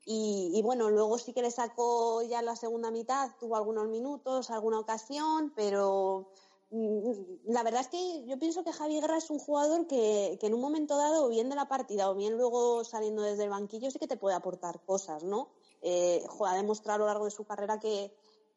[0.08, 4.50] Y, y bueno, luego sí que le sacó ya la segunda mitad, tuvo algunos minutos,
[4.50, 6.30] alguna ocasión, pero
[6.70, 7.10] mm,
[7.48, 10.54] la verdad es que yo pienso que Javi Guerra es un jugador que, que en
[10.54, 13.90] un momento dado, o bien de la partida, o bien luego saliendo desde el banquillo,
[13.90, 15.48] sí que te puede aportar cosas, ¿no?
[15.82, 18.14] Eh, ha demostrado a lo largo de su carrera que,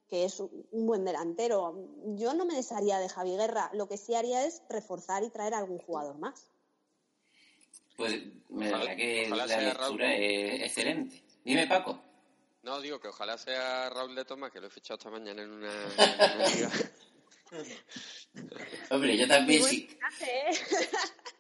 [0.08, 1.74] que es un buen delantero.
[2.16, 5.56] Yo no me desharía de Javi Guerra, lo que sí haría es reforzar y traer
[5.56, 6.52] a algún jugador más.
[7.98, 11.24] Pues me Ojalá- que ojalá la lectura es excelente.
[11.44, 12.02] Dime, Paco.
[12.64, 15.52] No, digo que ojalá sea Raúl de Tomás, que lo he fichado esta mañana en
[15.52, 16.72] una, en una liga.
[18.92, 19.90] Hombre, yo también sí.
[20.22, 20.52] ¿eh?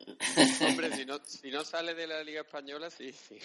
[0.67, 3.37] Hombre, si no, si no sale de la liga española, sí, sí.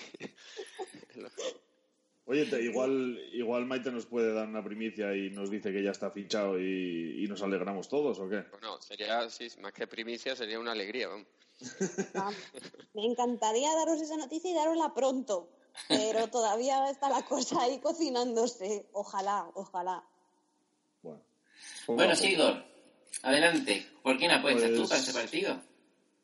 [2.26, 5.90] Oye, te- igual, igual Maite nos puede dar una primicia y nos dice que ya
[5.90, 8.44] está fichado y, y nos alegramos todos, ¿o qué?
[8.50, 11.26] Bueno, sería, sí, más que primicia, sería una alegría, vamos.
[12.14, 12.30] Ah,
[12.94, 15.50] Me encantaría daros esa noticia y darosla pronto,
[15.88, 18.86] pero todavía está la cosa ahí cocinándose.
[18.92, 20.04] Ojalá, ojalá.
[21.02, 21.20] Bueno,
[21.86, 22.64] Bueno, Sigor,
[23.22, 23.86] adelante.
[24.02, 25.60] ¿Por quién apuestas tú Pues- para ese partido?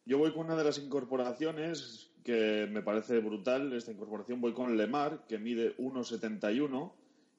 [0.06, 3.72] Yo voy con una de las incorporaciones que me parece brutal.
[3.72, 6.94] Esta incorporación voy con Lemar, que mide 1,71.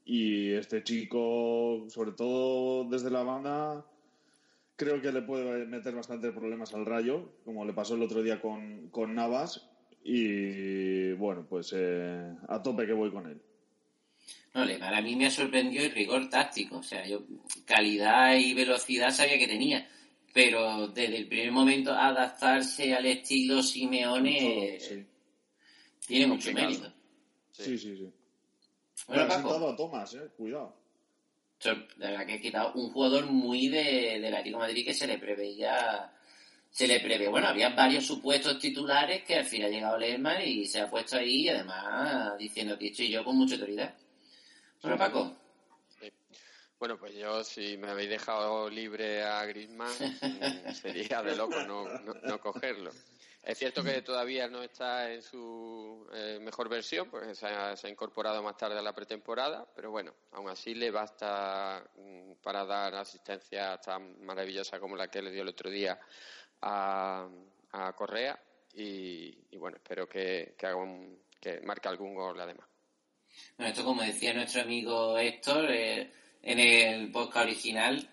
[0.05, 3.85] Y este chico, sobre todo desde la banda,
[4.75, 8.41] creo que le puede meter bastante problemas al rayo, como le pasó el otro día
[8.41, 9.69] con, con Navas.
[10.03, 13.41] Y bueno, pues eh, a tope que voy con él.
[14.53, 16.77] No, Lemar a mí me ha sorprendido el rigor táctico.
[16.77, 17.21] O sea, yo
[17.65, 19.87] calidad y velocidad sabía que tenía.
[20.33, 25.05] Pero desde el primer momento adaptarse al estilo Simeone sí.
[26.07, 26.69] tiene mucho Complicado.
[26.69, 26.93] mérito.
[27.51, 28.09] Sí, sí, sí.
[29.07, 29.67] Bueno, Me ha Paco.
[29.69, 30.29] a Tomás, eh.
[30.37, 30.75] Cuidado.
[31.97, 35.05] La verdad que he quitado un jugador muy de, del Atlético de Madrid que se
[35.07, 36.11] le preveía.
[36.71, 37.27] Se le prevé.
[37.27, 41.17] Bueno, había varios supuestos titulares que al fin ha llegado Lerman y se ha puesto
[41.17, 43.93] ahí, y además diciendo que estoy yo con mucha autoridad.
[44.81, 45.35] Bueno, Paco,
[45.99, 46.11] Sí.
[46.79, 51.87] Bueno, pues yo, si me habéis dejado libre a Griezmann, mm, sería de loco no,
[51.99, 52.91] no, no cogerlo.
[53.43, 57.87] Es cierto que todavía no está en su eh, mejor versión, porque se ha, se
[57.87, 62.63] ha incorporado más tarde a la pretemporada, pero bueno, aún así le basta mm, para
[62.65, 65.99] dar asistencia tan maravillosa como la que le dio el otro día
[66.61, 67.27] a,
[67.71, 68.39] a Correa
[68.73, 72.67] y, bueno, espero que, que, haga un- que marque algún gol además.
[73.57, 78.09] Bueno, esto como decía nuestro amigo Héctor eh, en el podcast original,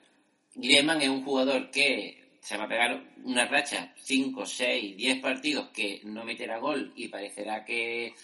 [0.55, 5.69] Griezmann es un jugador que se va a pegar una racha, 5, 6, 10 partidos
[5.71, 8.15] que no meterá gol y parecerá que,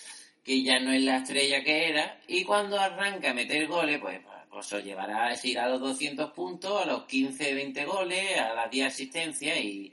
[0.43, 4.21] que ya no es la estrella que era y cuando arranca a meter goles, pues,
[4.51, 8.55] pues os llevará a ir a los 200 puntos, a los 15, 20 goles, a
[8.55, 9.93] las 10 asistencias y,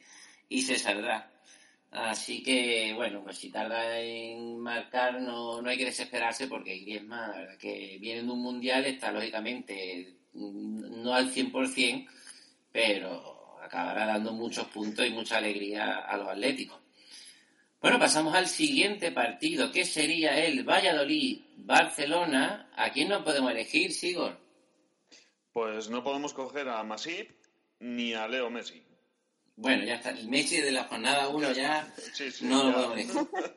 [0.52, 1.32] y se saldrá.
[1.92, 7.32] Así que, bueno, pues si tarda en marcar no, no hay que desesperarse porque Griezmann,
[7.32, 12.06] la verdad que viene de un mundial, está lógicamente no al 100%,
[12.72, 16.80] pero acabará dando muchos puntos y mucha alegría a los atléticos.
[17.82, 22.72] Bueno, pasamos al siguiente partido, que sería el Valladolid-Barcelona.
[22.76, 24.38] ¿A quién no podemos elegir, Sigor?
[25.54, 27.32] Pues no podemos coger a Masip
[27.80, 28.91] ni a Leo Messi.
[29.56, 30.10] Bueno, ya está.
[30.12, 32.76] El Messi de la jornada 1 ya Sí, sí, no lo ya.
[32.88, 33.56] podemos elegir.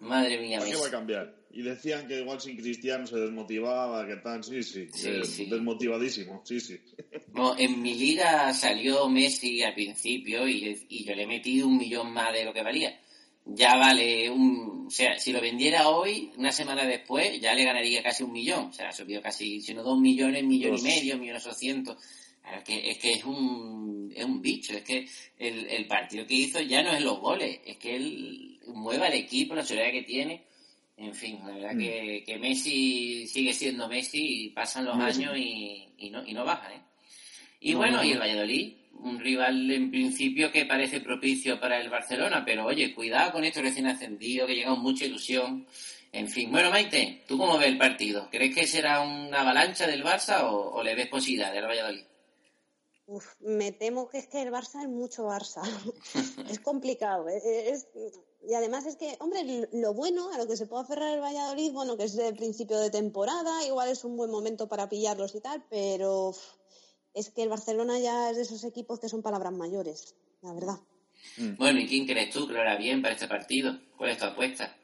[0.00, 0.82] Madre mía, ¿Para qué Messi.
[0.82, 1.34] va a cambiar?
[1.50, 5.46] Y decían que igual sin Cristiano se desmotivaba, que tal, sí, sí, Sí, eh, sí.
[5.46, 6.78] desmotivadísimo, sí, sí.
[7.34, 11.78] No, en mi liga salió Messi al principio y, y yo le he metido un
[11.78, 13.00] millón más de lo que valía.
[13.44, 14.84] Ya vale un...
[14.86, 18.66] O sea, si lo vendiera hoy, una semana después, ya le ganaría casi un millón.
[18.66, 20.82] O sea, ha subido casi, si no dos millones, millón Dos.
[20.82, 21.96] y medio, millón ochocientos.
[22.48, 25.06] Claro, Es que, es que es un, es un bicho, es que
[25.38, 29.14] el, el partido que hizo ya no es los goles, es que él mueve al
[29.14, 30.44] equipo, la seguridad que tiene.
[30.96, 35.22] En fin, la verdad que, que Messi sigue siendo Messi y pasan los Messi.
[35.24, 36.80] años y, y no, y no baja, ¿eh?
[37.60, 41.80] Y No, bueno, no, y el Valladolid, un rival en principio que parece propicio para
[41.80, 45.66] el Barcelona, pero oye, cuidado con esto recién ascendido, que llega con mucha ilusión.
[46.10, 48.28] En fin, bueno, Maite, ¿tú cómo ves el partido?
[48.30, 52.07] ¿Crees que será una avalancha del Barça o, o le ves posibilidades al Valladolid?
[53.40, 55.62] Me temo que es que el Barça es mucho Barça.
[56.50, 57.28] es complicado.
[57.28, 57.88] eh, es-
[58.46, 61.72] y además es que, hombre, lo bueno a lo que se puede aferrar el Valladolid,
[61.72, 65.40] bueno, que es el principio de temporada, igual es un buen momento para pillarlos y
[65.40, 66.32] tal, pero
[67.14, 70.76] es que el Barcelona ya es de esos equipos que son palabras mayores, la verdad.
[71.58, 73.78] Bueno, ¿y quién crees tú que lo hará bien para este partido?
[73.96, 74.74] ¿Cuál es tu apuesta?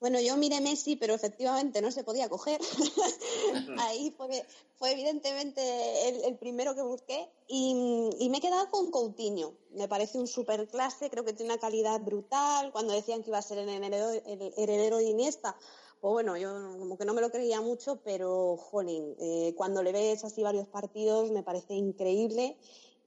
[0.00, 2.60] Bueno, yo miré Messi, pero efectivamente no se podía coger.
[3.78, 4.46] Ahí fue,
[4.76, 9.54] fue evidentemente el, el primero que busqué y, y me he quedado con Coutinho.
[9.72, 12.70] Me parece un super clase, creo que tiene una calidad brutal.
[12.72, 15.56] Cuando decían que iba a ser el heredero, el heredero de Iniesta,
[16.00, 19.90] pues bueno, yo como que no me lo creía mucho, pero jolín, eh, cuando le
[19.92, 22.56] ves así varios partidos me parece increíble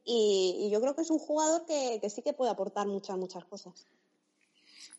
[0.03, 3.17] y, y yo creo que es un jugador que, que sí que puede aportar muchas,
[3.17, 3.87] muchas cosas.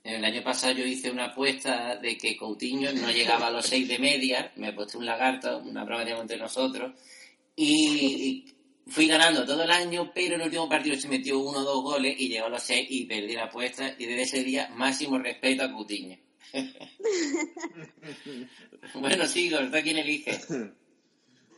[0.05, 3.87] El año pasado yo hice una apuesta de que Coutinho no llegaba a los seis
[3.87, 6.93] de media, me posté un lagarto, una broma entre nosotros,
[7.55, 8.45] y
[8.89, 11.83] fui ganando todo el año, pero en el último partido se metió uno o dos
[11.85, 15.19] goles y llegó a los seis y perdí la apuesta, y desde ese día máximo
[15.19, 16.19] respeto a Coutinho.
[18.95, 20.39] bueno, sigo, ¿está quién elige?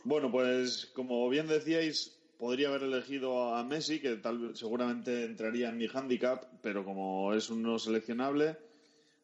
[0.03, 5.77] Bueno, pues como bien decíais, podría haber elegido a Messi, que tal seguramente entraría en
[5.77, 8.57] mi handicap, pero como es un no seleccionable,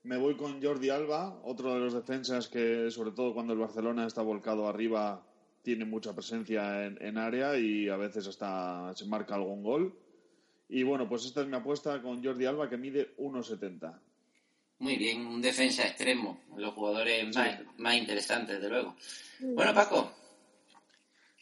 [0.04, 4.08] me voy con Jordi Alba, otro de los defensas que, sobre todo cuando el Barcelona
[4.08, 5.24] está volcado arriba,
[5.62, 9.96] tiene mucha presencia en, en área y a veces hasta se marca algún gol.
[10.70, 14.00] Y bueno, pues esta es mi apuesta con Jordi Alba, que mide 1,70.
[14.80, 18.96] Muy bien, un defensa extremo, los jugadores más, más interesantes, desde luego.
[19.40, 20.12] Bueno, Paco,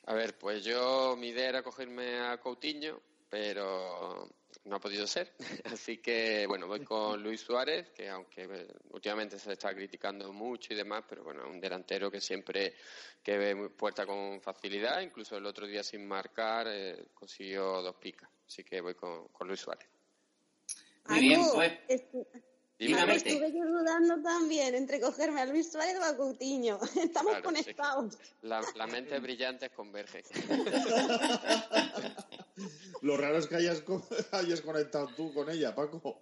[0.10, 2.99] A ver, pues yo mi idea era cogerme a Coutinho,
[3.30, 4.28] pero
[4.66, 5.36] no ha podido ser.
[5.66, 10.74] Así que, bueno, voy con Luis Suárez, que aunque eh, últimamente se está criticando mucho
[10.74, 12.74] y demás, pero bueno, un delantero que siempre
[13.22, 18.32] que ve puerta con facilidad, incluso el otro día sin marcar eh, consiguió dos picas.
[18.47, 19.88] Así que voy con, con Luis Suárez.
[21.07, 21.72] Muy bien, pues.
[22.80, 23.30] Maite.
[23.30, 26.80] estuve yo dudando también entre cogerme a Luis Suárez o a Coutinho.
[26.96, 27.56] Estamos Claro, sí.
[27.64, 28.18] conectados.
[28.42, 30.24] La, la mente brillante converge.
[33.02, 33.56] Lo raro es que
[34.32, 36.22] hayas conectado tú con ella, Paco.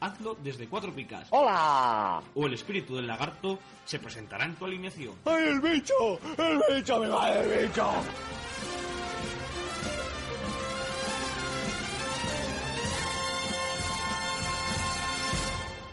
[0.00, 1.28] hazlo desde Cuatro Picas.
[1.30, 2.22] ¡Hola!
[2.34, 5.14] O el espíritu del lagarto se presentará en tu alineación.
[5.24, 5.94] ¡Ay, el bicho!
[6.36, 7.00] ¡El bicho!
[7.00, 7.90] ¡Me va el bicho!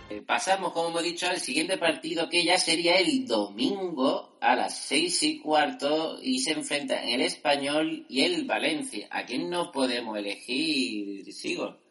[0.10, 4.78] Eh, Pasamos, como hemos dicho, al siguiente partido que ya sería el domingo a las
[4.78, 9.08] seis y cuarto y se enfrentan el Español y el Valencia.
[9.10, 11.85] ¿A quién no podemos elegir, Sigo?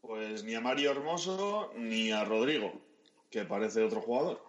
[0.00, 2.72] Pues ni a Mario Hermoso ni a Rodrigo,
[3.30, 4.42] que parece otro jugador.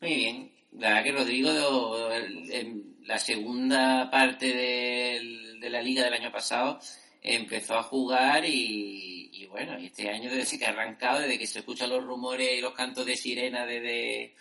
[0.00, 0.52] Muy bien.
[0.72, 6.78] La verdad que Rodrigo, en la segunda parte del- de la liga del año pasado,
[7.22, 11.58] empezó a jugar y, y bueno, este año desde que ha arrancado, desde que se
[11.58, 14.34] escuchan los rumores y los cantos de sirena desde,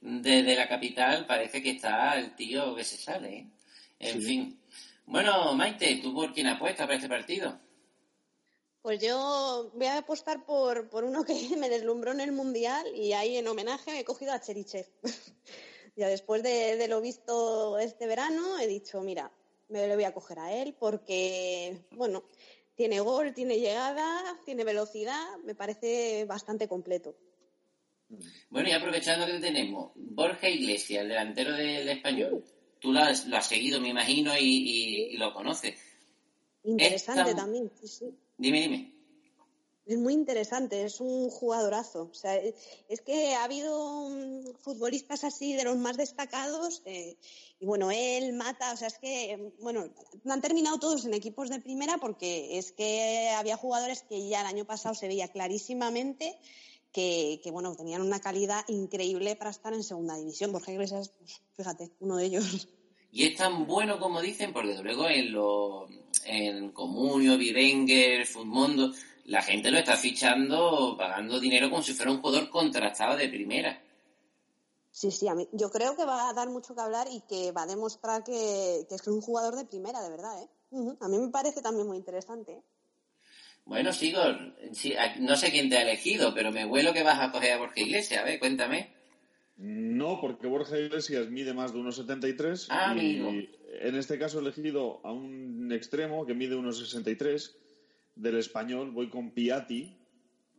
[0.00, 3.36] desde la capital, parece que está el tío que se sale.
[3.36, 3.46] ¿eh?
[4.00, 4.26] En Sí.
[4.26, 4.60] fin.
[5.06, 7.58] Bueno, Maite, ¿tú por quién apuestas para este partido?
[8.86, 13.14] Pues yo voy a apostar por, por uno que me deslumbró en el Mundial y
[13.14, 14.86] ahí en homenaje me he cogido a Cherichev.
[15.96, 19.32] ya después de, de lo visto este verano he dicho, mira,
[19.70, 22.22] me lo voy a coger a él porque, bueno,
[22.76, 27.16] tiene gol, tiene llegada, tiene velocidad, me parece bastante completo.
[28.50, 32.44] Bueno, y aprovechando que te tenemos, Borja Iglesias, el delantero del español.
[32.78, 35.74] Tú lo has, lo has seguido, me imagino, y, y- y lo conoces.
[36.62, 38.14] Interesante Esta- también, sí, sí.
[38.38, 38.96] Dime, dime.
[39.86, 42.08] Es muy interesante, es un jugadorazo.
[42.10, 42.54] O sea, es,
[42.88, 47.16] es que ha habido mm, futbolistas así de los más destacados eh,
[47.60, 49.88] y bueno, él mata, o sea, es que, eh, bueno,
[50.24, 54.40] no han terminado todos en equipos de primera porque es que había jugadores que ya
[54.40, 56.36] el año pasado se veía clarísimamente
[56.92, 60.50] que, que, bueno, tenían una calidad increíble para estar en segunda división.
[60.50, 62.68] Borja Iglesias, pues, fíjate, uno de ellos.
[63.12, 65.86] Y es tan bueno como dicen, porque desde luego en lo,
[66.26, 68.92] en Comunio, Vivenger, Futmundo,
[69.26, 73.82] la gente lo está fichando, pagando dinero como si fuera un jugador contrastado de primera.
[74.90, 77.52] Sí, sí, a mí, yo creo que va a dar mucho que hablar y que
[77.52, 80.48] va a demostrar que, que es un jugador de primera, de verdad, ¿eh?
[81.00, 82.62] A mí me parece también muy interesante, ¿eh?
[83.66, 87.32] Bueno, Sigor, sí, no sé quién te ha elegido, pero me huelo que vas a
[87.32, 88.94] coger a Borja Iglesias, a ver, cuéntame.
[89.56, 93.48] No, porque Borja Iglesias mide más de 1,73 Ah, y amigo.
[93.80, 97.54] En este caso he elegido a un extremo que mide 1,63
[98.14, 98.90] del español.
[98.90, 99.96] Voy con Piatti,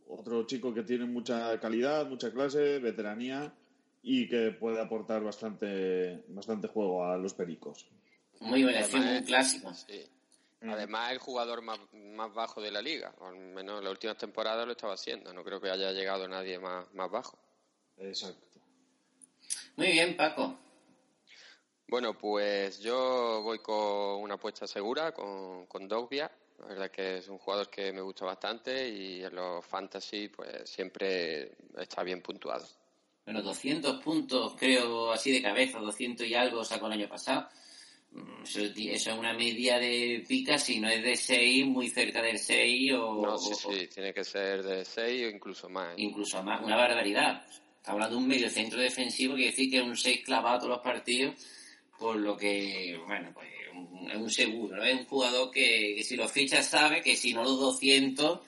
[0.08, 3.54] otro chico que tiene mucha calidad, mucha clase, veteranía
[4.02, 7.88] y que puede aportar bastante, bastante juego a los pericos.
[8.40, 9.74] Muy buena un clásico.
[9.74, 10.06] Sí.
[10.60, 14.16] Además, el jugador más, más bajo de la liga, o al menos en las últimas
[14.16, 15.32] temporadas lo estaba haciendo.
[15.32, 17.38] No creo que haya llegado nadie más, más bajo.
[17.96, 18.60] Exacto.
[19.76, 20.58] Muy bien, Paco.
[21.88, 26.30] Bueno, pues yo voy con una apuesta segura, con, con Dogbia.
[26.60, 30.68] La verdad que es un jugador que me gusta bastante y en los fantasy pues
[30.68, 32.66] siempre está bien puntuado.
[33.24, 37.48] Bueno, 200 puntos, creo, así de cabeza, 200 y algo sacó el año pasado.
[38.10, 42.38] Mm, Eso, es una media de picas, si no es de 6, muy cerca del
[42.38, 45.90] 6 o, No, sí, o- sí, tiene que ser de 6 o incluso más.
[45.90, 45.94] ¿eh?
[46.02, 47.44] incluso más, una barbaridad.
[47.76, 50.70] Estamos hablando de un medio centro defensivo, que decir que es un 6 clavado todos
[50.70, 51.34] los partidos,
[51.98, 53.48] por lo que, bueno, pues
[54.10, 54.82] es un seguro.
[54.82, 58.40] Es un jugador que, que si lo fichas sabe que si no los 200,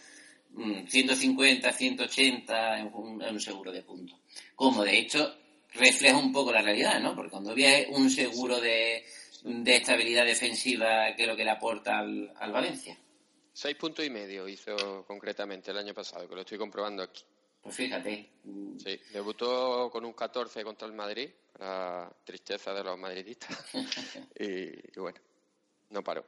[0.51, 4.19] mm, 150, 180 es un, es un seguro de puntos.
[4.55, 5.35] Como de hecho
[5.73, 7.15] refleja un poco la realidad, ¿no?
[7.15, 9.05] Porque cuando es un seguro de,
[9.45, 12.99] de estabilidad defensiva que es lo que le aporta al Valencia.
[13.53, 17.23] Seis puntos y medio hizo concretamente el año pasado, que lo estoy comprobando aquí.
[17.63, 18.31] Pues fíjate.
[18.79, 23.57] Sí, debutó con un 14 contra el Madrid, la tristeza de los madridistas.
[24.39, 25.19] y, y bueno,
[25.91, 26.25] no paró.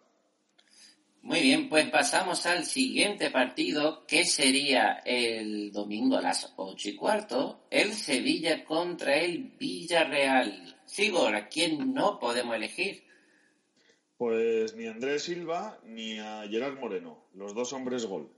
[1.22, 6.96] Muy bien, pues pasamos al siguiente partido, que sería el domingo a las ocho y
[6.96, 10.80] cuarto, el Sevilla contra el Villarreal.
[10.84, 13.04] Sigor, ¿a quién no podemos elegir?
[14.16, 18.28] Pues ni a Andrés Silva ni a Gerard Moreno, los dos hombres gol.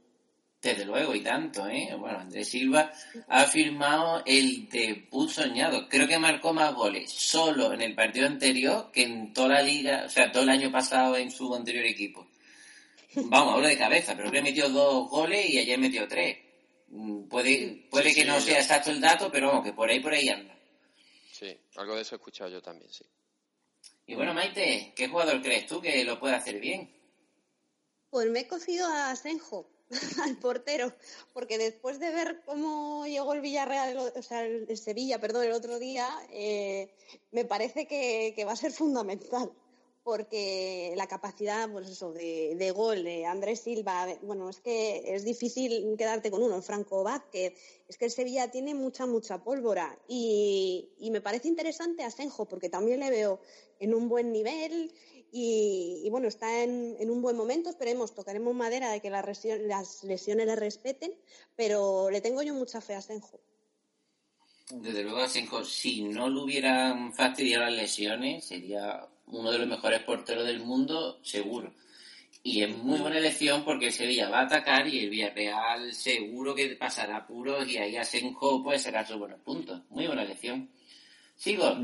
[0.65, 1.95] Desde luego, y tanto, ¿eh?
[1.99, 2.91] Bueno, Andrés Silva
[3.29, 5.87] ha firmado el debut soñado.
[5.91, 10.05] Creo que marcó más goles solo en el partido anterior que en toda la liga,
[10.07, 12.27] o sea, todo el año pasado en su anterior equipo.
[13.15, 16.39] Vamos, hablo de cabeza, pero que metió dos goles y ayer metió tres.
[16.89, 19.91] Mm, Puede, puede Sí, que sí, no sea exacto el dato, pero vamos, que por
[19.91, 20.57] ahí, por ahí anda.
[21.31, 23.05] Sí, algo de eso he escuchado yo también, sí.
[24.07, 26.91] Y bueno, Maite, ¿qué jugador crees tú que lo puede hacer bien?
[28.09, 29.69] Pues me he cocido a Senjo,
[30.22, 30.92] al portero,
[31.32, 35.45] porque después de ver cómo llegó el Villarreal, el o- sea, el, el Sevilla, perdón,
[35.45, 36.90] el otro día, eh,
[37.32, 39.51] me parece que, va a ser fundamental,
[40.03, 45.24] porque la capacidad, pues eso, de, de gol de Andrés Silva, bueno, es que es
[45.24, 47.55] difícil quedarte con uno, Franco Vázquez,
[47.88, 52.45] es que el Sevilla tiene mucha, mucha pólvora, y, y me parece interesante a Senjo,
[52.47, 53.40] porque también le veo
[53.80, 54.92] en un buen nivel
[55.35, 57.68] y, y, bueno, está en, en un buen momento.
[57.68, 61.12] Esperemos, tocaremos madera de que las, lesio- las lesiones le respeten,
[61.57, 63.41] pero le tengo yo mucha fe a Senjo.
[64.70, 70.01] Desde luego, Asenjo, si no le hubieran fastidiado las lesiones, sería uno de los mejores
[70.05, 71.74] porteros del mundo, seguro.
[72.43, 76.76] Y es muy buena elección porque Sevilla va a atacar y el Villarreal seguro que
[76.76, 79.80] pasará apuros y ahí Asenjo puede sacar sus buenos puntos.
[79.91, 80.70] Muy buena elección.
[81.37, 81.76] Sigo.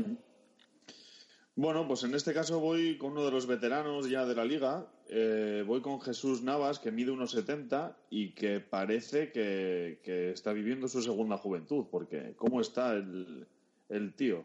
[1.61, 4.91] Bueno, pues en este caso voy con uno de los veteranos ya de la liga.
[5.07, 10.53] Eh, voy con Jesús Navas, que mide unos 70 y que parece que, que está
[10.53, 13.45] viviendo su segunda juventud, porque ¿cómo está el,
[13.89, 14.43] el tío?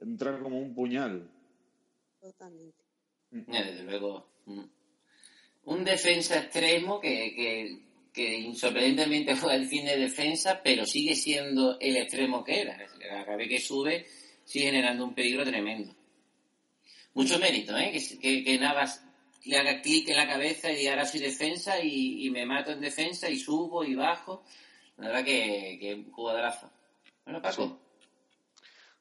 [0.00, 1.30] Entra como un puñal.
[2.20, 2.82] Totalmente.
[3.30, 4.26] Ya, desde luego.
[4.46, 4.64] mm.
[5.66, 7.78] Un defensa extremo que, que,
[8.12, 12.84] que sorprendentemente juega el fin de defensa, pero sigue siendo el extremo que era.
[12.98, 14.06] Cada vez que sube,
[14.42, 15.94] sigue generando un peligro tremendo.
[17.18, 17.90] Mucho mérito, ¿eh?
[17.90, 18.58] Que, que,
[19.44, 22.80] le haga clic en la cabeza y diga ahora soy defensa y, me mato en
[22.80, 24.44] defensa y subo y bajo.
[24.98, 26.70] La verdad que, que jugadorazo.
[27.24, 27.76] Bueno, Paco.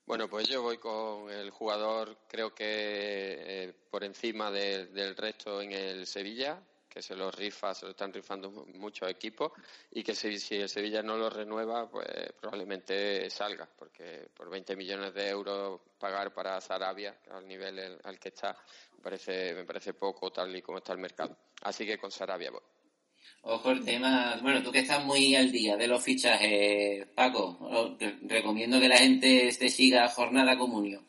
[0.08, 5.62] Bueno, pues yo voy con el jugador, creo que eh, por encima de- del resto
[5.62, 6.60] en el Sevilla,
[6.98, 9.52] que se lo rifa, se lo están rifando mu- muchos equipos
[9.92, 12.08] y que si, el Sevilla no lo renueva, pues
[12.42, 18.18] probablemente salga, porque por 20 millones de euros pagar para Sarabia, al nivel el- al
[18.20, 18.58] que está,
[18.96, 21.38] me parece, me parece poco tal y como está el mercado.
[21.62, 22.62] Así que con Sarabia voy.
[23.44, 28.80] Ojo el tema, bueno, tú que estás muy al día de los fichajes, Paco, recomiendo
[28.80, 31.04] que la gente te siga Jornada Comunio,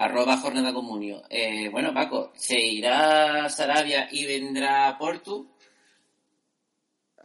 [0.00, 1.22] arroba Jornada Comunio.
[1.28, 5.54] Eh, bueno, Paco, ¿se irá a Sarabia y vendrá Portu?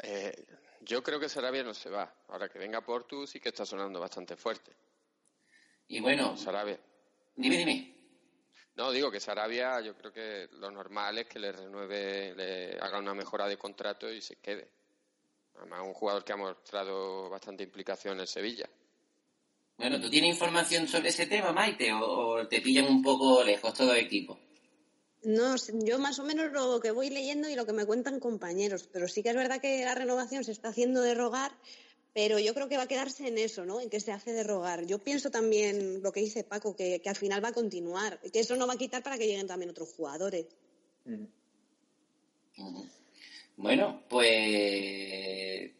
[0.03, 0.45] Eh,
[0.81, 2.13] yo creo que Sarabia no se va.
[2.27, 4.73] Ahora que venga Portu sí que está sonando bastante fuerte.
[5.87, 6.77] Y bueno, Sarabia.
[7.37, 7.95] dime, dime.
[8.75, 12.99] No, digo que Sarabia yo creo que lo normal es que le renueve, le haga
[12.99, 14.69] una mejora de contrato y se quede.
[15.55, 18.69] Además, un jugador que ha mostrado bastante implicación en Sevilla.
[19.77, 23.73] Bueno, ¿tú tienes información sobre ese tema, Maite, o, o te pillan un poco lejos
[23.73, 24.39] todo el equipo?
[25.23, 28.19] No, sé, yo más o menos lo que voy leyendo y lo que me cuentan
[28.19, 31.51] compañeros, pero sí que es verdad que la renovación se está haciendo de rogar,
[32.13, 33.81] pero yo creo que va a quedarse en eso, ¿no?
[33.81, 34.85] En que se hace de rogar.
[34.85, 38.39] Yo pienso también lo que dice Paco, que, que al final va a continuar, que
[38.39, 40.45] eso no va a quitar para que lleguen también otros jugadores.
[43.57, 45.71] Bueno, pues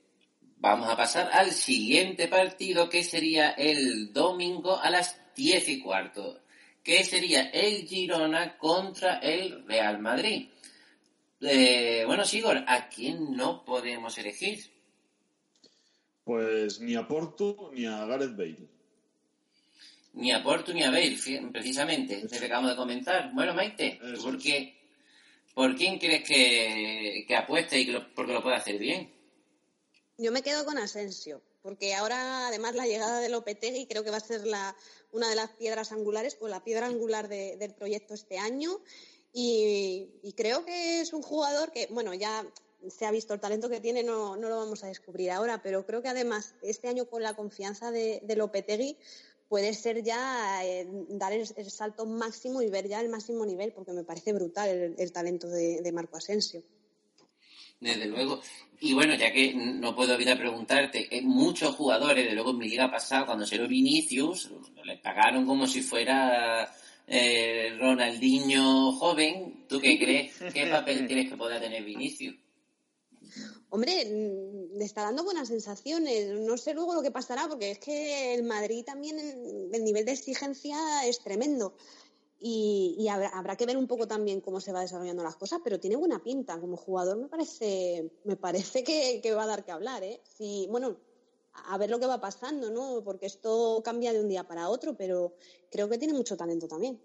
[0.66, 6.42] vamos a pasar al siguiente partido que sería el domingo a las diez y cuarto,
[6.84, 10.50] que sería el Girona contra el Real Madrid.
[11.42, 14.66] Eh, bueno, Sigor, ¿a quién no podemos elegir?
[16.24, 18.68] Pues ni a Porto ni a Gareth Bale.
[20.14, 21.18] Ni a Porto ni a Bale,
[21.52, 23.32] precisamente, te acabamos de comentar.
[23.34, 24.76] Bueno, Maite, ¿tú Eso ¿por, qué,
[25.54, 29.15] ¿por quién crees que, que apueste y que lo, porque lo puede hacer bien?
[30.18, 34.18] Yo me quedo con Asensio, porque ahora además la llegada de Lopetegui creo que va
[34.18, 34.74] a ser la,
[35.12, 38.80] una de las piedras angulares o la piedra angular de- del proyecto este año.
[39.34, 42.48] Y, creo que es un jugador que, bueno, ya
[42.88, 45.86] se ha visto el talento que tiene, no, no lo vamos a descubrir ahora, pero
[45.86, 48.98] creo que además este año con la confianza de, de Lopetegui
[49.50, 53.92] puede ser ya eh, dar el, salto máximo y ver ya el máximo nivel, porque
[53.92, 56.64] me parece brutal el, talento de Marco Asensio.
[57.86, 58.42] Desde luego.
[58.80, 62.68] Y bueno, ya que no puedo evitar preguntarte, eh, muchos jugadores, de luego en mi
[62.68, 64.50] liga pasada, cuando se lo Vinicius,
[64.84, 66.68] le pagaron como si fuera
[67.08, 69.66] eh, Ronaldinho joven.
[69.70, 70.34] ¿Tú qué crees?
[70.54, 72.36] ¿Qué papel crees que pueda tener Vinicius?
[73.70, 76.28] Hombre, mm, le está dando buenas sensaciones.
[76.40, 80.14] No sé luego lo que pasará, porque es que el Madrid también, el nivel de
[80.14, 81.76] exigencia es tremendo.
[82.48, 85.62] Y, y habrá, habrá que ver un poco también cómo se va desarrollando las cosas,
[85.64, 86.60] pero tiene buena pinta.
[86.60, 90.22] Como jugador me parece, me parece que, que va a dar que hablar, ¿eh?
[90.38, 90.96] Si, bueno,
[91.70, 93.02] a ver lo que va pasando, ¿no?
[93.04, 95.34] Porque esto cambia de un día para otro, pero
[95.72, 97.02] creo que tiene mucho talento también.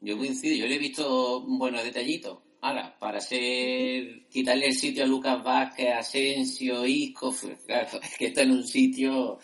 [0.00, 2.40] Yo coincido, yo le he visto buenos detallitos.
[2.60, 7.32] Ahora, para ser, quitarle el sitio a Lucas Vázquez, Asensio, Isco,
[7.66, 9.38] claro, es que está en un sitio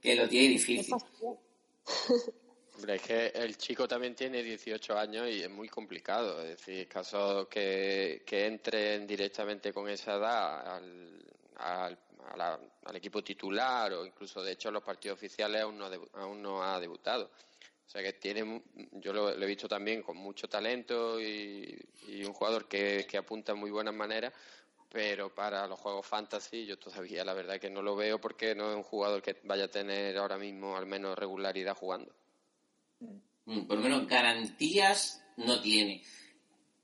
[0.00, 0.94] que lo tiene difícil.
[2.86, 6.40] Es que el chico también tiene 18 años y es muy complicado.
[6.42, 11.24] Es decir, caso que, que entren directamente con esa edad al,
[11.56, 11.98] al,
[12.84, 16.62] al equipo titular o incluso, de hecho, en los partidos oficiales aún no, aún no
[16.62, 17.30] ha debutado.
[17.86, 18.62] O sea que tiene,
[18.92, 21.76] yo lo, lo he visto también con mucho talento y,
[22.06, 24.32] y un jugador que, que apunta en muy buenas maneras,
[24.90, 28.70] pero para los juegos fantasy yo todavía la verdad que no lo veo porque no
[28.70, 32.12] es un jugador que vaya a tener ahora mismo al menos regularidad jugando.
[33.00, 36.02] Mm, Por lo menos garantías no tiene.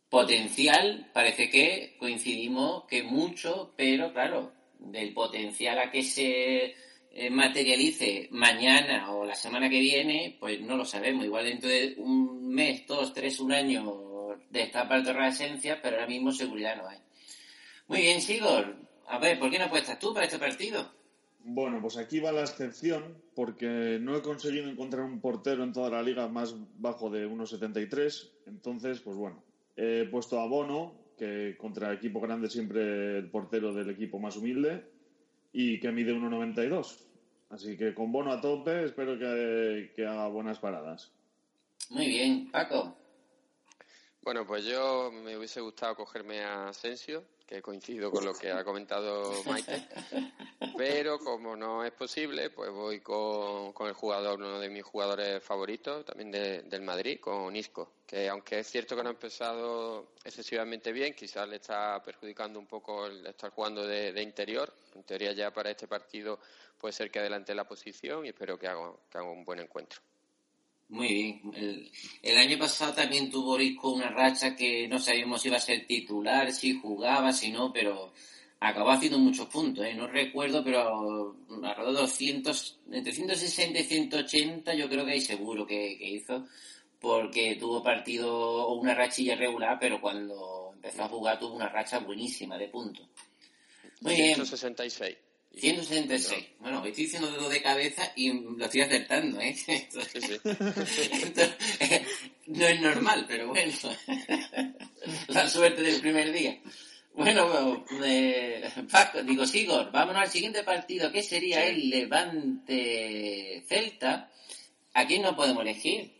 [0.09, 6.75] Potencial, parece que coincidimos que mucho, pero claro, del potencial a que se
[7.11, 11.25] eh, materialice mañana o la semana que viene, pues no lo sabemos.
[11.25, 15.97] Igual dentro de un mes, dos, tres, un año destapa el torre de esencia, pero
[15.97, 16.99] ahora mismo seguridad no hay.
[17.89, 18.77] Muy bien, Sigor.
[19.07, 20.91] A ver, ¿por qué no apuestas tú para este partido?
[21.47, 25.91] Bueno, pues aquí va la excepción porque no he conseguido encontrar un portero en toda
[25.91, 28.31] la liga más bajo de 1,73.
[28.47, 29.45] Entonces, pues bueno,
[29.77, 34.91] he puesto a Bono, que contra equipo grande siempre el portero del equipo más humilde,
[35.53, 37.05] y que mide 1,92.
[37.51, 41.13] Así que con Bono a tope, espero que, que haga buenas paradas.
[41.91, 42.97] Muy bien, Paco.
[44.23, 48.65] Bueno, pues yo me hubiese gustado cogerme a Asensio, que coincido con lo que ha
[48.65, 49.87] comentado Maite,
[50.77, 55.43] pero como no es posible, pues voy con, con el jugador, uno de mis jugadores
[55.43, 60.13] favoritos, también de- del Madrid, con Isco, que aunque es cierto que no ha empezado
[60.25, 64.73] excesivamente bien, quizás le está perjudicando un poco el estar jugando de, interior.
[64.95, 66.39] En teoría ya para este partido
[66.79, 68.67] puede ser que adelante la posición y espero que
[69.11, 70.01] que haga un buen encuentro.
[70.89, 71.41] Muy bien.
[71.55, 71.91] El,
[72.23, 75.87] el año pasado también tuvo Isco una racha que no sabíamos si iba a ser
[75.87, 78.13] titular, si jugaba, si no, pero
[78.61, 79.95] acabó haciendo muchos puntos, ¿eh?
[79.95, 85.67] No recuerdo, pero alrededor de 200, entre 160 y 180 yo creo que hay seguro
[85.67, 86.47] que, que hizo,
[87.01, 91.99] porque tuvo partido o una rachilla regular, pero cuando empezó a jugar tuvo una racha
[91.99, 93.07] buenísima de puntos.
[94.01, 94.37] Muy bien.
[95.57, 95.61] 166.
[95.61, 96.47] 166.
[96.61, 99.55] Bueno, estoy diciendo dedo de cabeza y lo estoy acertando, ¿eh?
[99.67, 101.43] Esto- esto,
[101.81, 102.05] eh,
[102.47, 103.73] no es normal, pero bueno.
[105.29, 106.59] La suerte del primer día.
[107.15, 114.31] Bueno, eh, Paco, digo, Sigor, vámonos al siguiente partido, que sería el Levante Celta.
[114.95, 116.13] ¿A quién no podemos elegir?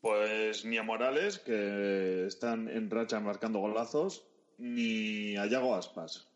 [0.00, 4.24] Pues ni a Morales, que están en racha marcando golazos,
[4.58, 6.26] ni a Yago Aspas,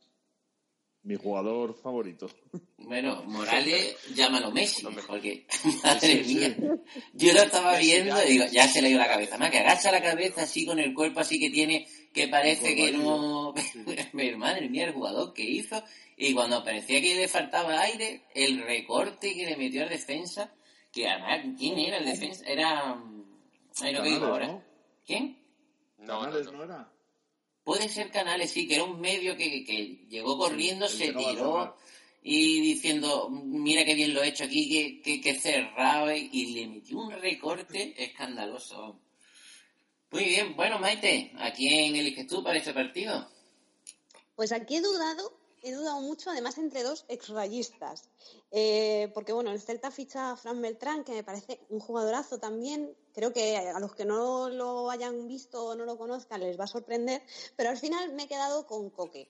[1.11, 2.31] mi jugador favorito.
[2.79, 5.45] Bueno, Morales, llámalo Messi, porque,
[5.83, 6.35] madre Sí, sí.
[6.37, 6.57] mía,
[7.15, 9.91] yo lo estaba viendo y digo, ya se le dio la cabeza, más que agacha
[9.91, 13.53] la cabeza así con el cuerpo así que tiene, que parece que no,
[14.13, 15.83] pero madre mía, el jugador que hizo,
[16.17, 20.55] y cuando parecía que le faltaba aire, el recorte que le metió al defensa,
[20.93, 22.45] que además, ¿quién era el defensa?
[22.47, 23.03] Era,
[23.81, 24.47] ay, lo que digo Canales, ahora.
[24.47, 24.63] ¿no?
[25.05, 25.39] ¿Quién?
[26.07, 26.89] Canales no era.
[27.65, 31.77] Puede ser Canales, sí, que era un medio que, que llegó corriendo, se tiró
[32.23, 36.47] y diciendo, mira qué bien lo he hecho aquí, que, que, que cerrado, y, y
[36.53, 39.01] le metió un recorte escandaloso.
[40.11, 43.31] Muy bien, bueno, Maite, ¿a quién eliges tú para este partido?
[44.35, 48.09] Pues aquí he dudado, he dudado mucho, además entre dos exrayistas.
[48.51, 52.95] Eh, porque bueno, el Celta ficha a Fran Beltrán, que me parece un jugadorazo también.
[53.15, 56.65] Creo que a los que no lo hayan visto o no lo conozcan les va
[56.65, 57.23] a sorprender.
[57.57, 59.29] Pero al final me he quedado con Coque.